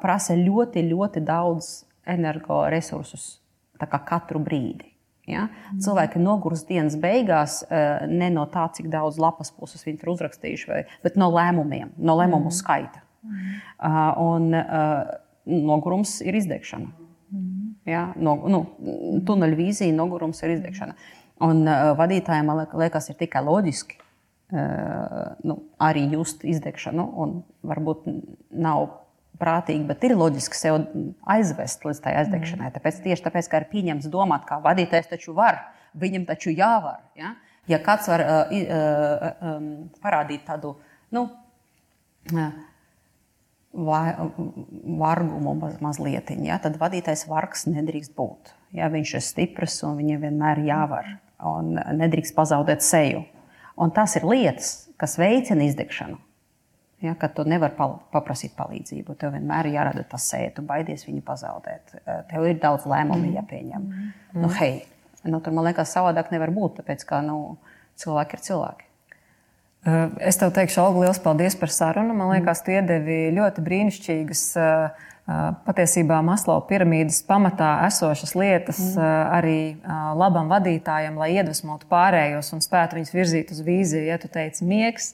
prasa 0.02 0.38
ļoti, 0.39 0.82
ļoti 0.89 1.21
daudz 1.26 1.69
energoresursus 2.10 3.38
katru 4.08 4.41
brīdi. 4.41 4.89
Ja? 5.30 5.45
Mm. 5.47 5.80
Cilvēki 5.84 6.19
nogurst 6.19 6.67
dienas 6.67 6.97
beigās 6.99 7.62
ne 8.10 8.30
no 8.34 8.47
tā, 8.52 8.65
cik 8.76 8.89
daudz 8.91 9.19
lapas 9.21 9.54
puses 9.56 9.86
viņi 9.86 10.02
ir 10.02 10.12
uzrakstījuši, 10.15 10.69
vai, 10.71 10.84
bet 11.06 11.19
no 11.19 11.30
lēmumiem, 11.32 11.93
no 11.97 12.17
lēmumu 12.19 12.49
mm. 12.49 12.58
skaita. 12.58 13.03
Mm. 13.24 13.60
Un 14.24 14.50
nogurums 15.46 16.22
ir 16.22 16.36
izdegšana. 16.36 16.92
Mm. 17.34 17.76
Ja? 17.90 18.06
No, 18.16 18.36
nu, 18.48 18.64
tuneļvīzija, 19.28 19.96
nogurums 19.96 20.42
ir 20.46 20.58
izdegšana. 20.58 20.96
Un 21.44 21.66
uh, 21.68 21.92
vadītājiem, 22.00 22.48
man 22.48 22.64
liekas, 22.80 23.10
ir 23.12 23.18
tikai 23.20 23.44
loģiski 23.44 23.98
uh, 24.00 25.34
nu, 25.44 25.60
arī 25.82 26.06
just 26.14 26.46
izdegšanu. 26.48 27.08
Varbūt 27.68 28.08
nav 28.64 28.86
prātīgi, 29.42 29.84
bet 29.90 30.04
ir 30.08 30.16
loģiski 30.16 30.60
sev 30.60 30.84
aizvest 31.34 31.84
līdz 31.88 32.04
tai 32.06 32.16
aizdegšanai. 32.22 32.70
Mm. 32.70 32.76
Tāpēc 32.78 33.02
tieši 33.08 33.26
tāpēc, 33.26 33.50
ka 33.52 33.64
ir 33.64 33.70
pieņemts 33.72 34.12
domāt, 34.14 34.46
ka 34.48 34.62
vadītājs 34.64 35.10
taču 35.12 35.36
var, 35.38 35.66
viņam 36.00 36.28
taču 36.30 36.54
jāvar. 36.54 37.02
Ja, 37.20 37.34
ja 37.68 37.82
kāds 37.84 38.08
var 38.12 38.24
uh, 38.24 38.54
uh, 38.62 39.26
um, 39.56 39.74
parādīt 40.06 40.46
tādu. 40.48 40.78
Nu, 41.14 41.28
uh, 42.32 42.54
vargumu 43.74 45.56
maz, 45.58 45.78
mazliet, 45.82 46.30
ja, 46.46 46.60
tad 46.62 46.78
vadītājs 46.82 47.26
vargs 47.30 47.66
nedrīkst 47.70 48.14
būt. 48.18 48.54
Ja, 48.78 48.90
viņš 48.94 49.16
ir 49.18 49.24
stiprs 49.26 49.80
un 49.86 49.98
viņam 49.98 50.22
vienmēr 50.28 50.62
jāvar 50.68 51.10
un 51.44 51.74
nedrīkst 51.98 52.36
pazaudēt 52.38 52.86
seju. 52.86 53.24
Un 53.82 53.92
tas 53.94 54.14
ir 54.20 54.28
lietas, 54.30 54.70
kas 55.02 55.18
veicina 55.18 55.66
izdegšanu. 55.66 56.20
Ja, 57.04 57.18
kad 57.20 57.34
tu 57.36 57.44
nevari 57.50 57.76
pal 57.76 57.98
paprasīt 58.14 58.54
palīdzību, 58.56 59.18
tev 59.20 59.34
vienmēr 59.36 59.68
ir 59.68 59.76
jārada 59.76 60.06
tas 60.08 60.24
seja, 60.30 60.54
tu 60.56 60.64
baidies 60.64 61.04
viņu 61.04 61.20
pazaudēt. 61.26 61.98
Eh, 62.00 62.22
tev 62.30 62.46
ir 62.48 62.62
daudz 62.64 62.86
lēmumu 62.88 63.26
mm. 63.26 63.34
jāpieņem. 63.42 63.90
Mm. 63.90 64.14
Nu, 64.40 64.52
hei, 64.56 64.86
nu, 65.28 65.42
tur 65.44 65.58
man 65.58 65.68
liekas, 65.68 65.92
savādāk 65.92 66.32
nevar 66.32 66.54
būt, 66.56 66.78
tāpēc 66.80 67.04
ka 67.10 67.20
nu, 67.26 67.58
cilvēki 68.00 68.38
ir 68.38 68.46
cilvēki. 68.48 68.88
Eh, 69.84 70.04
es 70.30 70.38
tev 70.39 70.54
teikšu, 70.56 70.80
Olga, 70.80 71.02
liels 71.04 71.19
paldies 71.19 71.58
par 71.60 71.72
sarunu. 71.74 72.15
Man 72.15 72.32
liekas, 72.32 72.62
tu 72.63 72.72
iedevi 72.72 73.34
ļoti 73.36 73.63
brīnišķīgas 73.65 74.43
uh, 74.56 75.10
patiesībā 75.67 76.22
Maslow 76.24 76.62
piramīdas 76.67 77.22
pamatā 77.28 77.74
esošas 77.88 78.34
lietas 78.36 78.80
mm. 78.93 79.12
arī 79.38 79.60
labam 80.19 80.50
vadītājam, 80.52 81.15
lai 81.19 81.30
iedvesmotu 81.38 81.88
pārējos 81.91 82.52
un 82.56 82.63
spētu 82.63 83.00
viņus 83.00 83.13
virzīt 83.15 83.54
uz 83.56 83.62
vīziju. 83.63 84.08
Ja 84.08 84.17
tu 84.19 84.32
teici, 84.32 84.67
miegs, 84.67 85.13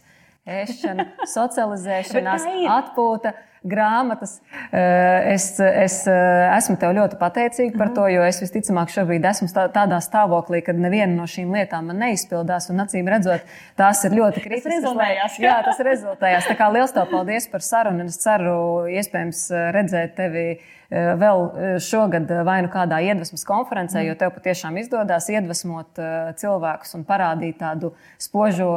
ēšana, 0.49 1.11
socializēšanās, 1.37 2.47
atpūta 2.77 3.35
grāmatas. 3.63 4.37
Eh, 4.71 5.33
es, 5.33 5.51
es 5.59 5.97
eh, 6.07 6.45
esmu 6.55 6.77
tev 6.79 6.93
ļoti 6.95 7.19
pateicīga 7.19 7.77
par 7.79 7.91
to, 7.95 8.07
jo 8.11 8.23
es 8.27 8.39
visticamāk 8.43 8.91
šobrīd 8.93 9.25
esmu 9.31 9.49
tādā 9.75 9.99
stāvoklī, 10.03 10.61
kad 10.65 10.79
neviena 10.79 11.11
no 11.15 11.27
šīm 11.29 11.51
lietām 11.55 11.89
man 11.91 12.01
neizpildās. 12.05 12.69
Un 12.71 12.85
acīm 12.85 13.09
redzot, 13.11 13.45
tās 13.79 14.03
ir 14.07 14.15
ļoti 14.19 14.43
kritiskas. 14.45 14.69
Tas 14.69 14.77
rezultējās. 14.79 15.37
Jā, 15.43 15.59
tas 15.67 15.83
rezultējās. 15.89 16.49
Tā 16.49 16.57
kā 16.59 16.71
liels 16.73 16.95
tev 16.95 17.09
paldies 17.11 17.49
par 17.51 17.65
sarunu. 17.65 18.07
Es 18.09 18.19
ceru, 18.23 18.59
iespējams, 18.89 19.45
redzēt 19.75 20.15
tevi 20.19 20.45
vēl 20.89 21.43
eh, 21.45 21.75
šogad 21.83 22.31
eh, 22.33 22.41
vai 22.45 22.59
nu 22.65 22.69
kādā 22.73 22.97
iedvesmas 23.05 23.45
konferencē, 23.45 24.01
jo 24.07 24.15
tev 24.17 24.31
patiešām 24.33 24.79
izdodas 24.81 25.29
iedvesmot 25.29 26.01
cilvēkus 26.39 26.95
un 26.97 27.05
parādīt 27.05 27.59
tādu 27.61 27.91
spožo 28.21 28.71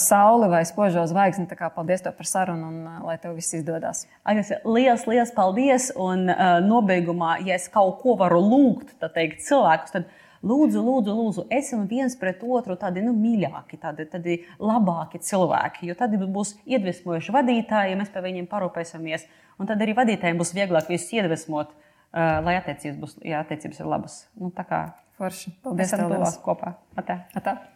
sauli 0.00 0.50
vai 0.50 0.64
spožo 0.66 1.04
zvaigzni. 1.10 1.46
Tā 1.50 1.58
kā 1.58 1.70
paldies 1.74 2.02
tev 2.02 2.16
par 2.18 2.28
sarunu 2.28 2.70
un 2.70 3.06
lai 3.06 3.16
tev 3.22 3.36
viss 3.38 3.54
izdodas. 3.54 4.04
Agnese, 4.26 4.58
liels, 4.66 5.06
liels 5.10 5.32
paldies! 5.34 5.90
Un 6.00 6.26
nobeigumā, 6.64 7.36
ja 7.46 7.58
es 7.58 7.68
kaut 7.72 8.00
ko 8.02 8.16
varu 8.18 8.40
lūgt 8.42 8.96
teikt, 9.14 9.44
cilvēkus, 9.46 9.94
tad 9.94 10.10
lūdzu, 10.44 10.82
lūdzu, 10.84 11.14
lūdzu, 11.18 11.44
esam 11.54 11.86
viens 11.90 12.16
pret 12.20 12.42
otru 12.44 12.76
tādi 12.80 13.02
nu, 13.04 13.14
mīļāki, 13.16 13.78
tādi, 13.82 14.06
tādi 14.12 14.40
labāki 14.60 15.22
cilvēki. 15.24 15.88
Jo 15.90 15.96
tad 15.98 16.16
būs 16.20 16.56
iedvesmojuši 16.68 17.34
vadītāji, 17.34 17.94
ja 17.94 18.00
mēs 18.00 18.12
par 18.14 18.26
viņiem 18.26 18.50
parūpēsimies. 18.50 19.28
Un 19.58 19.70
tad 19.70 19.82
arī 19.82 19.94
vadītājiem 19.96 20.40
būs 20.40 20.54
vieglāk 20.56 20.90
visus 20.90 21.14
iedvesmot, 21.14 21.72
uh, 21.72 22.42
lai 22.44 22.58
attiecības, 22.58 23.00
būs, 23.00 23.16
jā, 23.22 23.40
attiecības 23.44 23.80
ir 23.80 23.90
labas. 23.90 24.20
Nu, 24.38 24.50
tā 24.54 24.66
kā 24.68 24.84
Forši. 25.14 25.52
Paldies, 25.62 25.92
ka 25.94 26.08
bijāt 26.10 26.40
kopā. 26.42 26.74
Atā. 26.98 27.20
Atā. 27.38 27.54